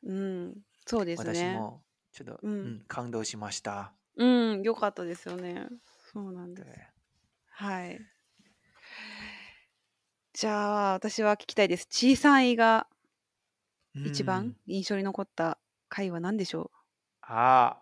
[0.00, 1.83] 嗯，そうですね。
[2.14, 3.92] ちょっと、うん、うん、感動しました。
[4.16, 4.24] う
[4.58, 5.66] ん、良かったですよね。
[6.12, 6.68] そうなんです。
[7.50, 8.00] はい。
[10.32, 11.88] じゃあ、私は聞きたいです。
[11.90, 12.86] 小さいが
[14.06, 16.70] 一番印象に残った回は何でしょ
[17.28, 17.78] う啊，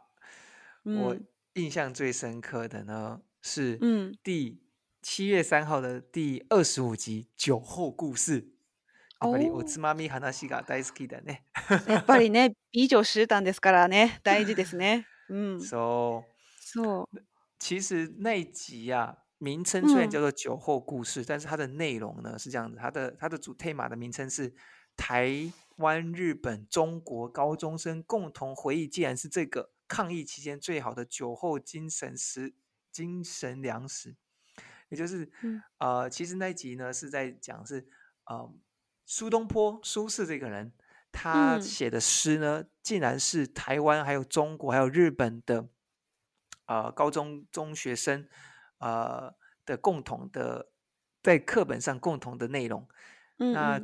[0.84, 1.14] 我
[1.54, 3.78] 印象最深刻的呢是
[4.22, 4.56] 第
[5.02, 8.40] 七月三号的第二十五集《酒后故事》。
[9.22, 11.44] やっぱりおつまみ話が大好きだね。
[11.88, 15.06] やっぱりね、ビジョシんですからね、大事ですね。
[15.28, 15.60] うん。
[15.60, 16.30] そう。
[16.60, 17.18] そう。
[17.58, 22.76] 其实那一集呀、名称虽然叫做“酒后故事”，但是它的内容呢是这样子。
[22.76, 24.52] 它的它的主推码的名称是
[24.96, 32.54] 台湾、日本、中国高中生共同回忆，既然是这个抗疫期间最好的酒后精神食
[32.90, 34.16] 精神粮食。
[34.88, 35.30] 也就是，
[35.78, 37.86] 呃，其实那一集呢是在讲是，
[38.26, 38.52] 呃。
[39.14, 40.72] 苏东坡、苏轼这个人，
[41.12, 45.68] 他写的诗呢，竟然是台湾、还有中国、还有日本的，
[46.64, 48.26] 呃，高中中学生，
[48.78, 49.34] 呃
[49.66, 50.70] 的共同的，
[51.22, 52.88] 在课本上共同的内容。
[53.36, 53.78] 那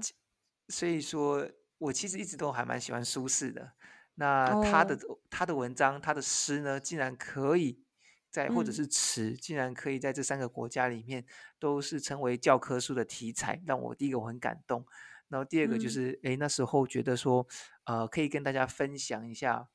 [0.71, 3.73] 所以说，我其实一直都还蛮喜欢苏轼的。
[4.15, 7.83] 那他的他的文章、他的诗呢，竟然可以
[8.31, 11.27] 在或者是词，竟然可以在这三个国家里面
[11.59, 14.87] 都是成为教科书的题材，让我第一个我很感动。
[15.29, 17.47] 然后第二个就是，哎，那时候觉得说，
[17.85, 19.69] 呃，可以跟大家分享一下，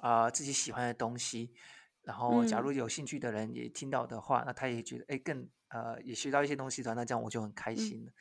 [0.00, 1.54] 啊，自己喜欢的东西。
[2.02, 6.82] 然后假如有兴趣的人也听到的话，那他也觉得，哎，更呃，也学到一些东西。
[6.82, 8.12] 的话，那这样我就很开心了。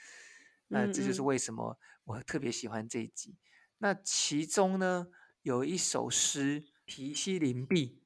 [0.68, 3.36] 那这就是为什么我特别喜欢这一集。
[3.80, 5.08] 那其中呢，
[5.42, 8.04] 有一首诗《题西林壁》，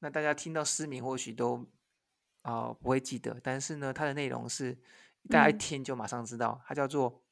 [0.00, 1.68] 那大家听到诗名或许都
[2.42, 4.72] 啊不会记得，但是呢，它的内容是
[5.28, 7.22] 大家一听就马上知道，它叫做。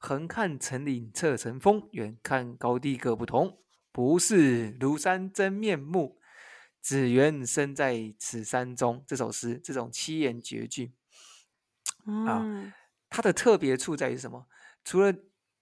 [0.00, 3.58] 横看成岭侧成峰，远看高低各不同。
[3.92, 6.18] 不是庐山真面目，
[6.80, 9.04] 只缘身在此山中。
[9.06, 10.94] 这首诗，这种七言绝句
[12.26, 12.72] 啊，
[13.10, 14.46] 它的特别处在于什么？
[14.84, 15.12] 除了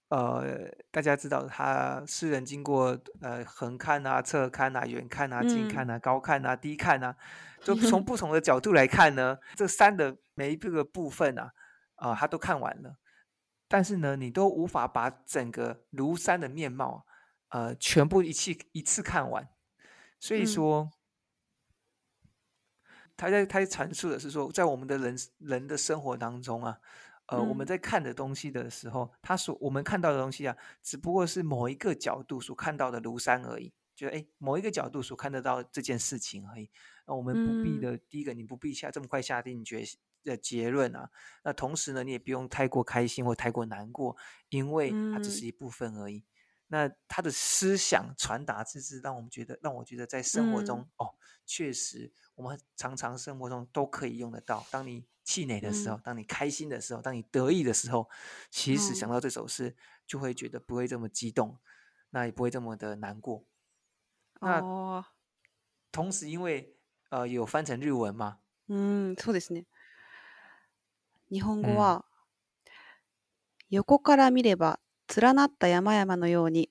[0.09, 0.41] 呃，
[0.89, 7.15] 大家知道他诗人经过呃横看啊、侧看啊、远看啊、近看啊、高看啊、低看啊，
[7.61, 11.51] 就从不同的角度来看呢，这山的每一个部分啊，
[11.95, 12.97] 啊，他都看完了。
[13.69, 17.05] 但是呢，你都无法把整个庐山的面貌，
[17.49, 19.47] 呃，全部一气一次看完。
[20.19, 20.89] 所以说，
[23.15, 26.79] 他在他阐述的是说，在我们的人人的生活当中啊，
[27.27, 33.71] 呃，我们在看的东西的时候，他所我们看到的东西啊，只不过是某一个角度所看到的庐山而已。
[33.95, 36.71] 就哎，某一个角度所看得到这件事情而已。
[37.05, 39.99] 那我们不必的，第一个，你不必下这么快下定决心。
[40.23, 41.09] 的结论啊，
[41.43, 44.15] 那同时呢，你也不用太过开心或太过难过，
[44.49, 46.23] 因为它只是一部分而已。
[46.71, 54.63] 那他的思想传达，这是让我们觉得，让我觉得在生活中哦，确实我们常常生活中都可以用得到。
[54.69, 58.07] 当你气馁的时候，当你开心的时候，当你得意的时候，
[58.51, 61.57] 其实想到这首诗，就会觉得不会这么激动，
[62.11, 63.43] 那也不会这么的难过。
[64.39, 65.03] 那
[65.91, 66.77] 同时，因为
[67.09, 68.41] 呃，有翻成日文嘛？
[68.67, 69.65] 嗯，そうですね。
[71.31, 72.05] 日本語は、
[73.69, 74.79] 横から見れば
[75.15, 76.69] 連なった山々のように、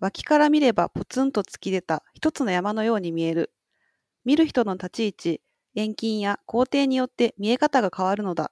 [0.00, 3.52] 脇から見ればポツンと突き出た一つの山のように見える。
[4.24, 5.40] 見る人の立ち位置、
[5.74, 8.50] 遠近や工程によって見え方が変わるのだ。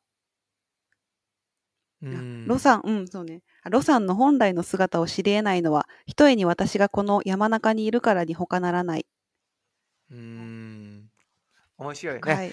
[2.04, 2.08] あ
[2.46, 3.40] ロさん、うん、そうね。
[3.70, 9.06] ロさんの本来の姿を知り得ないのは、ひとえに私がこの山中にいるからに他ならない。
[10.10, 11.08] うん
[11.78, 12.20] 面白いね。
[12.32, 12.50] はい、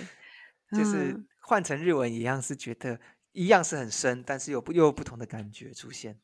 [0.74, 3.00] 就是换成日文一样是觉得
[3.34, 6.18] 一样是很深，但是有不又有不同的感觉出现。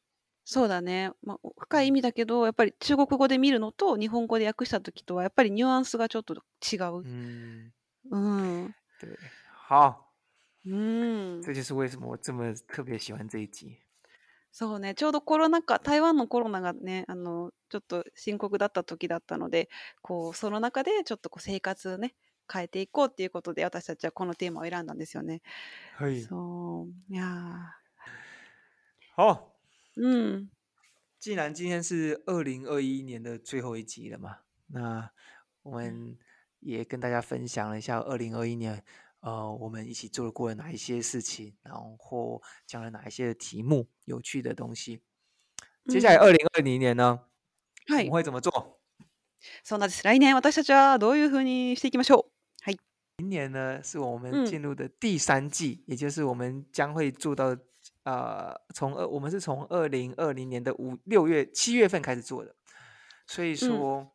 [0.46, 7.04] そうだね、まあ、深い意味だけどやっぱり中国語で見るのと日本語で訳した時とはやっぱりニュアンスがちょっと違う。
[7.32, 7.72] 嗯
[8.12, 9.10] 嗯，对，
[9.54, 10.10] 好，
[10.66, 13.78] 嗯，这就是为什么我这么特别喜欢这一集。
[14.52, 19.70] そうね、ちょうどコロナ禍、台湾のコロナがね、あの、ちょっと深刻だった時だったので、
[20.02, 22.16] こう、その中でちょっとこう生活ね、
[22.52, 25.42] 変えていこうっていうことで私たちはこのテーマを選んだんですよね。
[25.96, 26.20] はい。
[26.22, 27.78] そう，呀。
[29.16, 29.54] 好。
[29.96, 30.50] 嗯。
[31.20, 35.12] 既然今天是二零二一年的最后一集了嘛，那
[35.64, 36.18] 我们
[36.62, 38.82] 也跟大家分享了一下二零二一年，
[39.20, 45.02] 呃，我们一起做过哪一些事情，然后讲了哪一些题目、有趣的东西。
[45.90, 47.20] 接下来二零二零年呢，
[47.90, 48.80] 我们会怎么做？
[49.64, 50.04] そうなんです。
[50.06, 52.39] 来年私たちはどういうふうにしていきましょう？
[53.20, 57.48] 明年呢，是我们进入的第三季，也就是我们将会做到，
[58.06, 62.56] 呃，从二，我们是从二零二零年的五六月七月份开始做的，
[63.28, 64.10] 所以说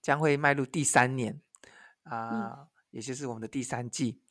[0.00, 1.42] 将会迈入第三年，
[2.04, 4.22] 啊，也就是我们的第三季。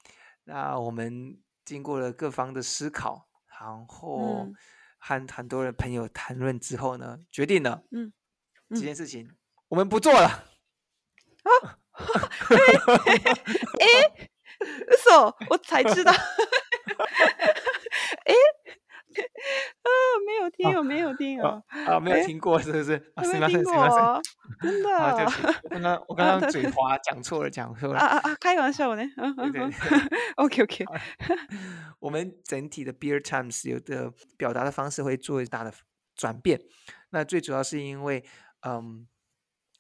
[0.46, 3.28] 那我们经过了各方的思考，
[3.60, 4.46] 然后
[5.00, 8.14] 和很多的朋友谈论之后呢，决定了，嗯，
[8.70, 9.36] 这件事情，
[9.68, 11.80] 我们不做了啊。
[11.96, 11.96] 哎
[13.80, 14.28] 哎，
[14.60, 15.36] 乌骚！
[15.50, 16.16] 我才知道，哎，
[19.80, 19.90] 啊，
[20.26, 22.96] 没有听哦，没有听哦，啊，没有听过是不是？
[23.16, 24.18] 啊、没有听过，
[24.62, 24.90] 真的。
[25.70, 28.00] 刚刚我刚刚嘴滑，讲错了，讲错了。
[28.00, 28.38] 啊啊啊！
[28.42, 29.74] 开玩笑呢，嗯嗯
[30.36, 30.86] OK OK，
[32.00, 35.74] 我们整体的 Beer Times 有的表达的方式会做大的
[36.16, 36.62] 转变，
[37.12, 38.24] 那最主要是因为，
[38.68, 39.08] 嗯，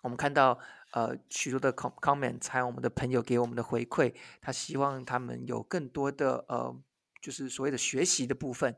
[0.04, 0.58] 我们看到。
[0.95, 6.73] 呃，许多的 comment，还有我们的朋友给我们的回馈，他希望他们有更多的呃，
[7.21, 8.73] 就是所谓的学习的部分。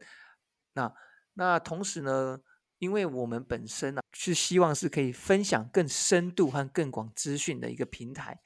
[0.73, 0.91] 那
[1.36, 2.39] 那同时呢，
[2.80, 8.39] 因为我们本身呢是希望是可以分享更深度和更广资讯的一个平台。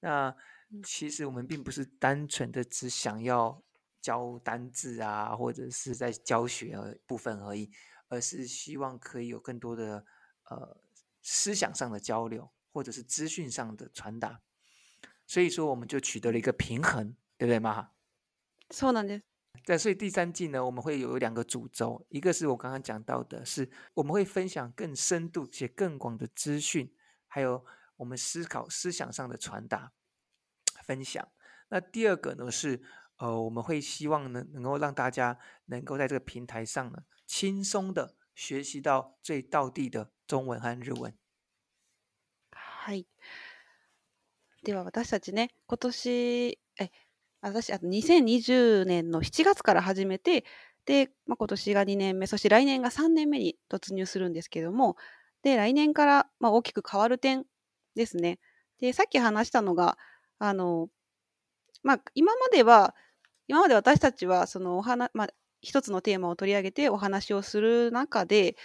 [0.00, 0.34] 那
[0.82, 3.62] 其实我们并不是单纯的只想要
[4.00, 7.70] 教单字啊，或者是在教学部分而已，
[8.08, 10.04] 而是希望可以有更多的
[10.50, 10.76] 呃
[11.22, 12.50] 思想上的交流。
[12.72, 14.40] 或者是资讯上的传达，
[15.26, 17.90] 所以说我们就取得了一个平衡，对不对嘛？
[18.70, 19.20] 错了呢。
[19.64, 26.92] 在所以第三季呢，我们会有两个主轴，一个是我刚刚讲到的，是我们会分享更深度且更广的资讯，
[27.28, 27.64] 还有
[27.96, 29.92] 我们思考思想上的传达
[30.84, 31.28] 分享。
[31.68, 32.82] 那第二个呢是，
[33.18, 41.16] 呃，我们会希望呢，能够让大家能够在这个平台上呢，轻松的学习到最到地的中文和日文。
[42.84, 43.06] はい。
[44.64, 46.90] では私たちね、今年、え、
[47.40, 50.44] 私、あと2020年の7月から始めて、
[50.84, 54.96] で、まあ、今年が2年目、そして来年が3年目に突入するんですけども、
[55.44, 57.44] で、来年から、まあ、大きく変わる点
[57.94, 58.38] ですね。
[58.80, 59.96] で、さっき話したのが、
[60.40, 60.88] あの、
[61.84, 62.94] まあ、今までは、
[63.48, 65.28] 今まで私たちは、そのお花、まあ、
[65.60, 68.56] 一つのテーマを取り上げてお話をする中で、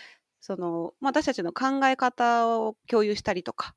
[0.41, 3.76] その、まあ、私たちの考え方を共有したりとか、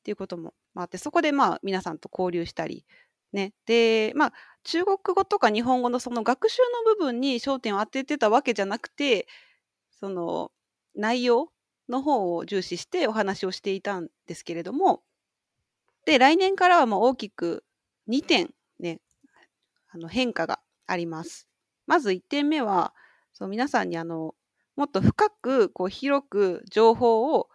[0.00, 2.84] っていうこともあってそこでまあ皆さんと交流したり、
[3.32, 4.32] ね、で、まあ、
[4.64, 9.28] 中国語とか日本語のその学習の部分に焦点を当ててたわけじゃなくて
[10.00, 10.50] その
[10.96, 11.50] 内容
[11.88, 15.02] の方を重視してお話をしていたんですけれども
[16.06, 17.62] で来年からはもう大きく
[18.08, 19.00] 2点、ね、
[19.90, 21.46] あの変化があります。
[21.86, 22.94] まず1点目は
[23.32, 24.34] そう皆さんにあの
[24.76, 27.48] もっと深くこう広く情報を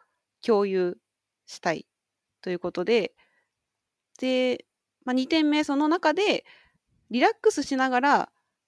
[0.45, 0.97] 共有
[1.47, 1.85] したい
[2.45, 3.15] ということで、
[4.19, 4.65] で、
[5.03, 6.45] まあ、2点目、その中で、
[7.09, 8.17] リラックスしながら、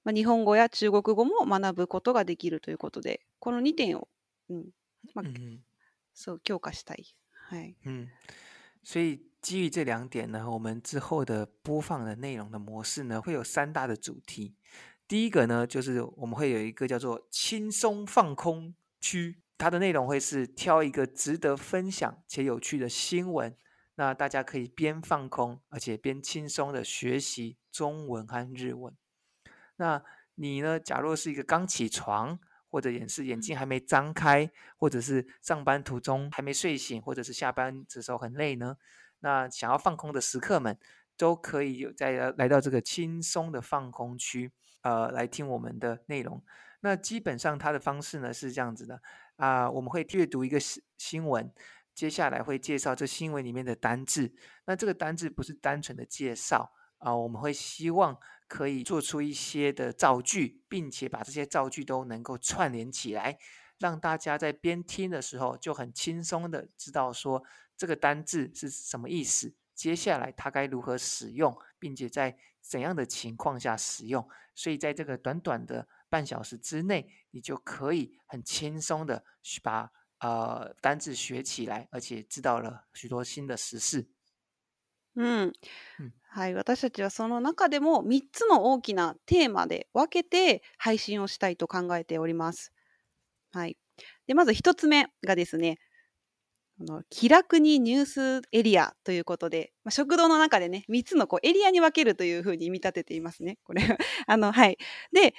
[0.04, 4.08] まあ、日本語や中国語も学ぶことができるということで、この2点を、
[4.50, 4.66] うん
[5.14, 5.60] まあ、うん、
[6.16, 7.06] そう強化したい。
[7.50, 7.76] はい。
[7.86, 8.10] うん。
[8.84, 14.56] 所以基于这两点呢，我们之后的播放的内容的模式呢，会有三大的主题。
[15.08, 23.56] 第一个呢，就是我们会有一个叫做“轻松放空区”，它的内容会是挑一个值得分享且有趣的新闻，
[23.98, 28.96] 那大家可以边放空，而且边轻松的学习中文和日文。
[29.76, 30.04] 那
[30.36, 30.80] 你呢？
[30.80, 32.40] 假若是一个刚起床，
[32.70, 38.78] 或者也是眼睛还没张开，或者是上班途中还没睡醒，或者是下班的时候很累呢？
[39.20, 40.78] 那想要放空的时刻们，
[41.18, 44.52] 都可以有在来到这个轻松的放空区，
[44.84, 46.44] 呃，来听我们的内容。
[46.82, 49.02] 那基本上它的方式呢是这样子的
[49.38, 51.52] 啊，我们会阅读一个新新闻。
[51.98, 54.32] 接下来会介绍这新闻里面的单字，
[54.68, 58.16] 那这个单字不是单纯的介绍啊，我们会希望
[58.48, 63.40] 可以做出一些的造句，并且把这些造句都能够串联起来，
[63.80, 67.44] 让大家在边听的时候就很轻松的知道说
[67.76, 79.24] 这个单字是什么意思，接下来它该如何使用，并且在怎样的情况下使用，所以在这个短短的半小时之内，你就可以很轻松的
[79.64, 79.92] 把。
[80.20, 84.08] 呃单字学起来，而且知道了许多新的时事。
[85.16, 85.54] うん、
[86.30, 92.72] はい、私たちはその中でも3つの大きなテーマで分けて配信をしたいと考えております。
[93.52, 93.78] はい、
[94.28, 95.78] でまず1つ目がですね
[96.80, 98.06] あの気楽にニュー
[98.42, 103.82] スエリアということで、まあ、食堂の中でね3つのこうエリアに分けるというふうに見立てていますねこれ
[104.28, 104.78] あのはい
[105.14, 105.34] で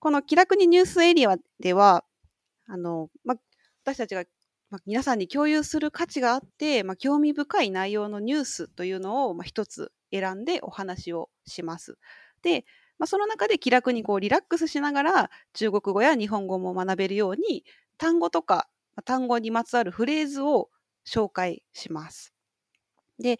[0.00, 2.04] この気楽にニュースエリアでは
[2.66, 3.36] あの、まあ、
[3.84, 4.24] 私たちが
[4.70, 11.98] まあ、皆さんに共有する価値があって、まあ、興味深い内容のニュースというのを、まあ、一つ選んでお話をします。
[12.40, 12.64] で、
[12.98, 17.64] まあ、その中で気楽にこうリラックスしながら中国語や日本語も学べるように
[17.98, 18.66] 単語とか
[19.04, 20.70] 単語にまつわるフレーズを
[21.06, 22.32] 紹介します。
[23.22, 23.38] で、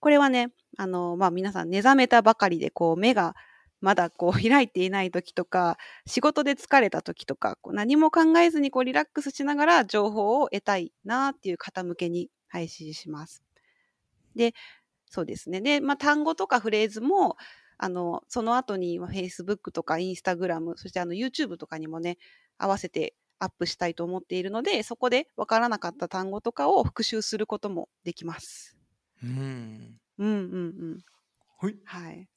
[0.00, 3.34] これはね、あの、まあ、皆さん目覚めたばかりでこう目が
[3.80, 13.42] まだこう 開いていない時とか、仕事で疲れた時とか、こう何も考えずにこうリラックスしながら情報を得たいなっていう方向けに配信します。
[14.34, 14.54] で、
[15.06, 15.60] そうですね。
[15.60, 17.36] で、まあ、単語とかフレーズも、
[17.78, 22.18] あの、その後に Facebook とか Instagram、そしてあの YouTube とかにもね、
[22.58, 28.76] 合わせてアップしたいと思っているので、そこでわからなかった単語とかを復習することもできます。
[29.22, 29.98] うん。
[30.18, 30.28] うんうんう
[30.96, 31.04] ん。
[31.58, 31.76] はい。
[31.84, 32.28] はい。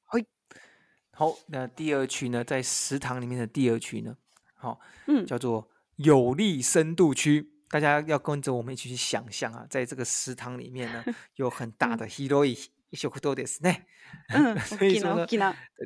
[1.22, 4.18] 好，那第二区呢，在食堂里面的第二区呢，
[4.56, 11.04] 好，嗯，叫做有利深度区，大家要跟着我们一起去想象啊，在这个食堂里面呢，
[11.38, 12.70] 有很大的 herois，
[14.30, 15.28] 嗯， 所以呢，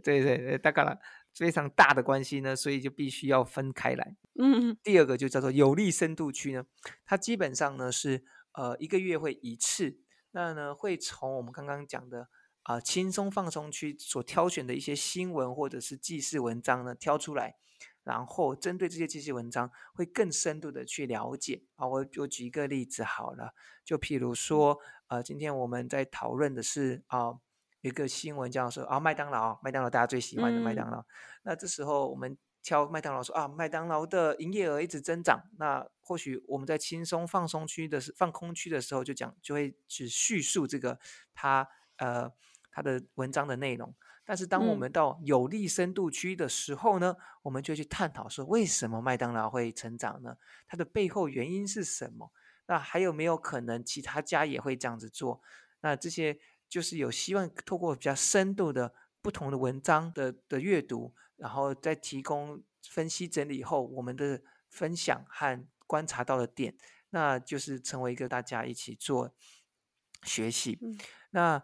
[0.06, 0.98] 对对对，当然
[1.38, 4.16] 非常大的关系呢，所以就必须要分开来。
[4.40, 4.78] 嗯嗯。
[4.82, 6.64] 第二个就叫做有利深度区呢，
[7.06, 8.24] 它基本上呢是
[8.54, 9.98] 呃一个月会一次，
[10.32, 12.30] 那呢会从我们刚刚讲的。
[12.66, 17.56] 啊，轻松放松区所挑选的一些新闻或者是记事文章呢，挑出来，
[18.04, 21.64] 然后针对这些记事文章，会更深度的去了解。
[21.76, 23.54] 啊，我我举一个例子好了，
[23.84, 27.36] 就譬如说，呃，今天我们在讨论的是啊，
[27.82, 31.06] 一个新闻，叫说啊麦当劳麦当劳大家最喜欢的麦当劳。
[31.44, 35.40] 那这时候我们挑麦当劳说啊，麦当劳的营业额一直增长。
[35.60, 40.98] 那或许我们在轻松放松区的放空区的时候，就讲就会去叙述这个
[41.36, 42.32] 它呃。
[42.76, 43.96] 他的文章的内容，
[44.26, 50.36] 但是当我们到有利深度区的时候呢，我们就去探讨说，为什么麦当劳会成长呢？
[50.68, 52.34] 它的背后原因是什么？
[52.68, 55.42] 那还有没有可能其他家也会这样子做？
[55.84, 62.62] 那这些就是有希望透过比较深度的不同的文章的的阅读，然后再提供
[62.92, 66.76] 分析整理以后，我们的分享和观察到的点，
[67.12, 69.34] 那就是成为一个大家一起做
[70.24, 70.78] 学习，
[71.30, 71.64] 那。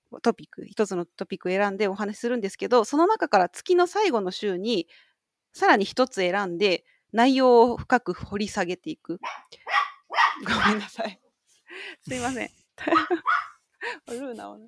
[0.19, 4.87] トピック、一つのトピック選んでお話しするんですけど、その中から月の最後の週に、
[5.53, 6.83] さらに一つ選んで、
[7.13, 9.19] 内容を深く掘り下げていく。
[10.45, 11.19] ごめんなさい。
[12.05, 12.49] すいません。
[14.07, 14.67] ルーナね。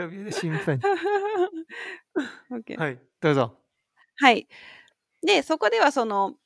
[2.52, 3.58] okay、はい、どうぞ。
[4.16, 4.48] はい。
[5.22, 6.36] で、そこではその、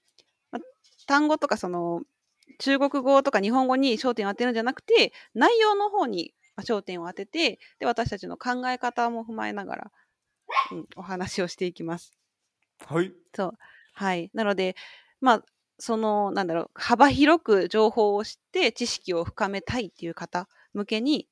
[1.07, 2.03] 単語とかその、
[2.59, 9.93] 中国語とか日本語に焦点を当てるんじゃなくて、内容の方に焦点を当ててで私たちの考え方も踏まえながら、
[10.73, 12.17] うん、お話をしていきます。
[12.87, 13.55] はい、そう
[13.95, 14.77] はい、なので、
[15.21, 15.43] まあ、
[15.79, 21.27] そのなんだろう幅広く情報を知って知識を深めたいっていう方向けに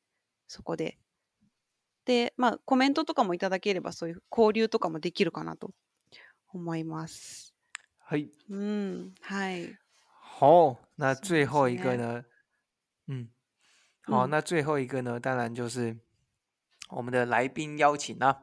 [0.49, 0.99] そこで
[2.07, 5.73] で、まあ、コメントとかもいただければそういう交流とかもできるかなと
[6.55, 7.53] 思います。
[8.07, 8.29] はい。
[8.51, 9.79] 嗯，嗨。
[10.39, 12.23] 好，那最后一个呢？
[13.09, 13.34] ん。
[14.07, 15.97] 好，那最后一个呢，当然就是
[16.91, 18.39] 我们的来宾邀请啦、啊。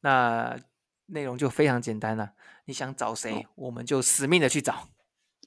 [0.00, 0.58] 那
[1.06, 2.32] 内容就非常简单了，
[2.64, 4.88] 你想找谁，我们就死命的去找。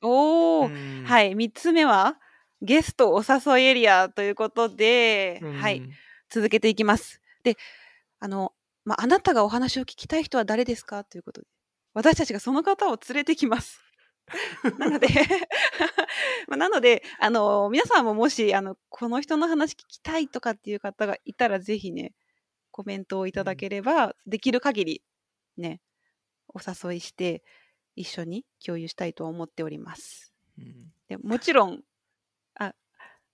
[0.01, 2.16] おお、うは三つ目は
[2.62, 5.82] ゲストお誘いエリアということで、はい、
[6.30, 7.22] 続けていきます。
[7.43, 7.57] で、
[8.20, 8.53] あの、
[8.86, 11.47] まあなたがお話を聞きたい人は誰ですかということで、
[11.93, 13.80] 私たちがその方を連れてきます。
[14.80, 15.07] なので
[16.49, 22.13] なので、あの、皆さんももし、あの、この人の話聞きたいとかっていう方がいたら、ぜひね、
[22.71, 25.03] コメントをいただければ、できる限り、
[25.57, 25.82] ね、
[26.47, 27.43] お誘いして、
[27.95, 30.34] 一緒に共有したいと思っております。
[31.07, 31.82] でもちろん，
[32.55, 32.73] 啊，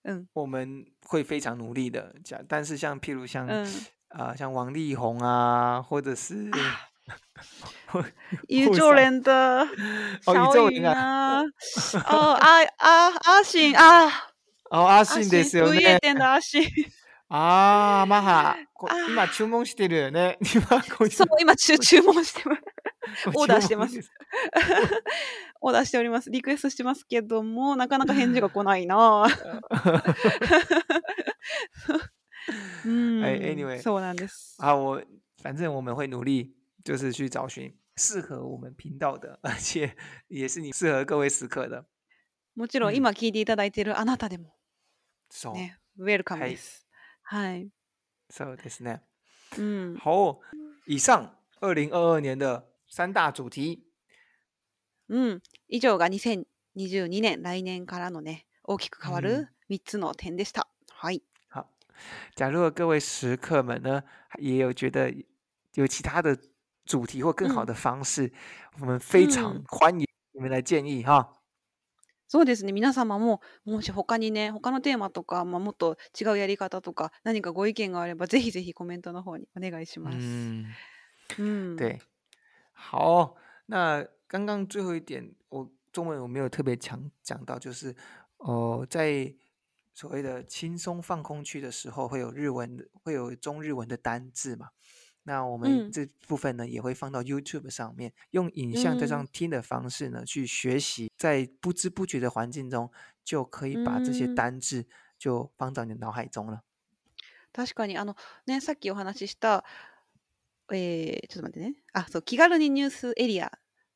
[0.03, 2.13] 嗯，我们会非常努力的。
[2.23, 3.47] 讲，但是像譬如像
[4.37, 6.49] 像王力宏啊，或者是、
[8.49, 9.65] 宇宙人的
[10.25, 11.45] 小雨啊，哦
[12.33, 14.07] 阿阿阿信啊，
[14.71, 15.75] 哦阿信ですああ。
[15.75, 16.63] 夜店の阿信。
[17.29, 18.55] ああ、マハ。
[19.09, 20.37] 今注文してるよね。
[20.43, 20.59] そ
[21.25, 22.61] う、今注注文してます。
[23.33, 23.97] オーダーしてます。
[25.61, 26.29] オーダーしております。
[26.31, 29.25] リクエストしてますけども、なかなか返事が来ないな。
[32.85, 34.55] うん、anyway，そうなんです。
[34.59, 35.03] あ、我
[35.43, 36.51] 反正我们会努力。
[36.85, 39.97] 就是去找寻适合我们频道的，而且
[40.29, 41.87] 也是你适合各位时刻的。
[42.55, 44.55] もちろん今聞いていただいているあなたでも
[45.55, 45.77] ね、
[46.07, 46.87] です。
[47.23, 47.69] はい。
[48.29, 49.01] So ですね。
[49.57, 50.39] 嗯，好。
[50.85, 53.83] 以上二零二二年的三大主题。
[55.09, 60.69] う以上が2 0 2二年来年からのね、大きく変わる三つの点でした。
[60.91, 61.23] はい。
[61.49, 61.65] 好。
[62.35, 64.03] 假如各位食客们呢，
[64.37, 65.11] 也有觉得
[65.73, 66.37] 有其他的。
[66.85, 68.31] 主题或更好的方式，
[68.79, 71.29] 我们非常欢迎你们来建议哈。
[72.27, 72.71] そうですね。
[72.73, 80.17] 皆様ももし他にね、他のテーマとかまあもっと違うやり方とか何かご意見があれば、ぜひぜひコメントの方にお願いします。
[81.77, 81.99] 对。
[82.73, 83.35] 好，
[83.67, 87.95] 那刚刚最后一点，我中文我没有特别强讲到，就是
[88.37, 89.31] 哦，在
[89.93, 94.67] 所谓的轻松放空区的时候，会有日文，会有中日文的单字嘛。
[95.25, 102.89] 那我们这部分呢、也会放到 YouTube 上面，用影像加上听的方式呢、去学习，在不知不觉的环境中
[103.23, 104.85] 就可以把这些单字
[105.17, 106.61] 就放到你脑海中了。
[107.51, 108.15] 確かにあの
[108.45, 109.63] ねさっきお話しした、
[110.73, 113.49] えー、ちょっと待ってねあそう気軽にニュースエリア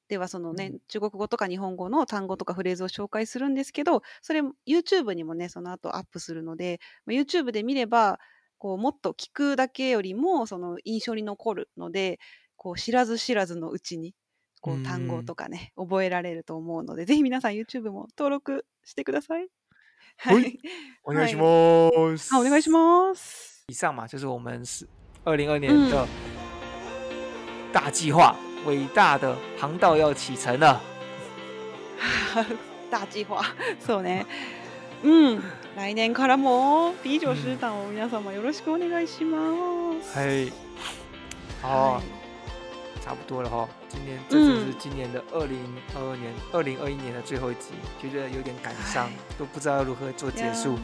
[0.08, 8.18] ではそのね、う中国語とか日本語の単語とかフレーズを紹介するんですけどそれ YouTube にもねその後アップするので YouTube で見れば
[8.60, 12.20] こうもっと聞くだけよりもその印象に残るので
[12.58, 14.14] こう知らず知らずのうちに
[14.62, 19.48] こう単語とかね、覚えられると思うのでぜひ皆さん YouTube も登録してください。
[20.18, 20.60] はい，
[21.06, 21.42] お願いしま
[22.18, 22.34] す。
[22.36, 23.64] はい，お願いします。
[23.70, 24.86] 以上嘛，就是我们是
[25.24, 26.06] 二零二年的
[27.72, 28.36] 大计划，
[28.66, 30.82] 嗯、伟大的航道要启程了。
[32.92, 33.42] 大计划，
[33.80, 34.26] そうね。
[35.06, 35.59] うん。
[35.76, 39.38] 来年からも美女子団を皆様よろしくお願いしま
[40.04, 40.18] す。
[40.18, 40.52] はい。
[41.62, 42.02] あ
[43.02, 43.68] 差不多了哈。
[43.94, 45.58] 今年这次是今年的二零
[45.96, 50.78] 二二年、二零二一年的最后一集，觉得有点感伤，都不知道如何做结束。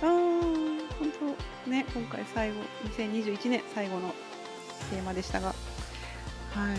[0.00, 2.56] 本当ね、今回最後、
[2.96, 4.12] 2021年最後の
[4.90, 5.48] テーマでしたが、
[6.54, 6.78] はい。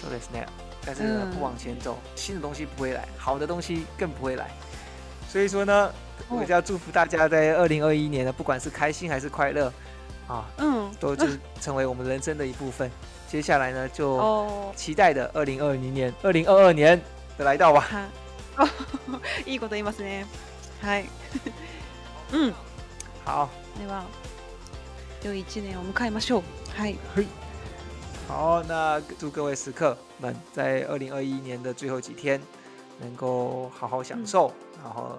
[0.00, 0.46] そうですね。
[0.84, 4.50] 但是不往前走，新的东西不会来，好的东西更不会来。
[5.30, 5.94] 所以说呢，
[6.28, 9.72] 我就要祝福大家在二零二一年呢，不管是开心还是快乐，
[10.26, 12.90] 啊，嗯，都就是成为我们人生的一部分。
[13.28, 17.00] 接下来呢，就期待的二零二零年、二零二二年
[17.38, 18.08] 的来到吧。
[19.46, 20.26] いいこと言いますね。
[20.82, 21.04] はい。
[22.34, 22.54] うん。
[23.24, 23.48] 好。
[23.78, 24.02] では、
[25.22, 26.42] よい一年を迎えましょう。
[26.76, 26.98] はい。
[27.14, 27.26] はい。
[28.28, 32.40] 好，那祝各位食客们在二零二一年的最后几天。
[33.00, 34.52] 能够好好享受。
[34.74, 35.18] 嗯、然后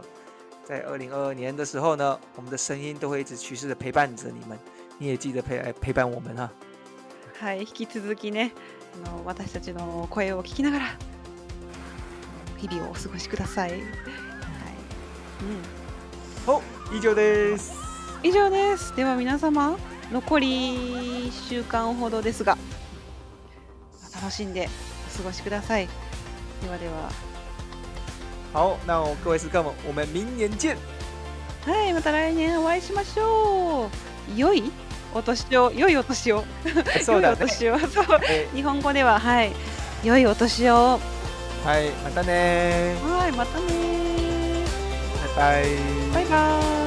[0.63, 4.57] 在二零二二年的时候呢，我们的声音都会一直持续的陪伴着你们，
[4.97, 6.49] 你也记得陪陪伴我们哈。
[7.39, 8.51] はい、引き続きね、
[9.03, 10.85] あの私たちの声を聞きながら
[12.57, 13.71] 日々をお過ごしください。
[13.71, 13.81] はい、
[15.41, 15.47] う
[16.93, 16.97] ん。
[16.97, 17.71] 以上です。
[18.21, 18.95] 以上です。
[18.95, 19.75] では皆様、
[20.11, 20.77] 残り
[21.29, 22.55] 1週間ほどですが、
[24.13, 24.69] 楽しんで
[25.07, 25.87] お過ごしください。
[26.61, 27.30] ではでは。
[28.53, 30.75] 好，那各位食客们，我们明年见。
[31.65, 33.85] はい、また来年お会いしましょ
[34.33, 34.37] う。
[34.37, 34.71] 良い
[35.13, 36.43] お年を、良いお年を。
[37.01, 37.37] そうだね。
[37.41, 37.77] 良いお年を。
[38.53, 39.51] 日本語では、はい。
[40.03, 40.99] 良いお年を。
[41.65, 43.67] はい、またねはい、またね
[45.35, 45.65] バイバイ。
[46.13, 46.80] バイバイ。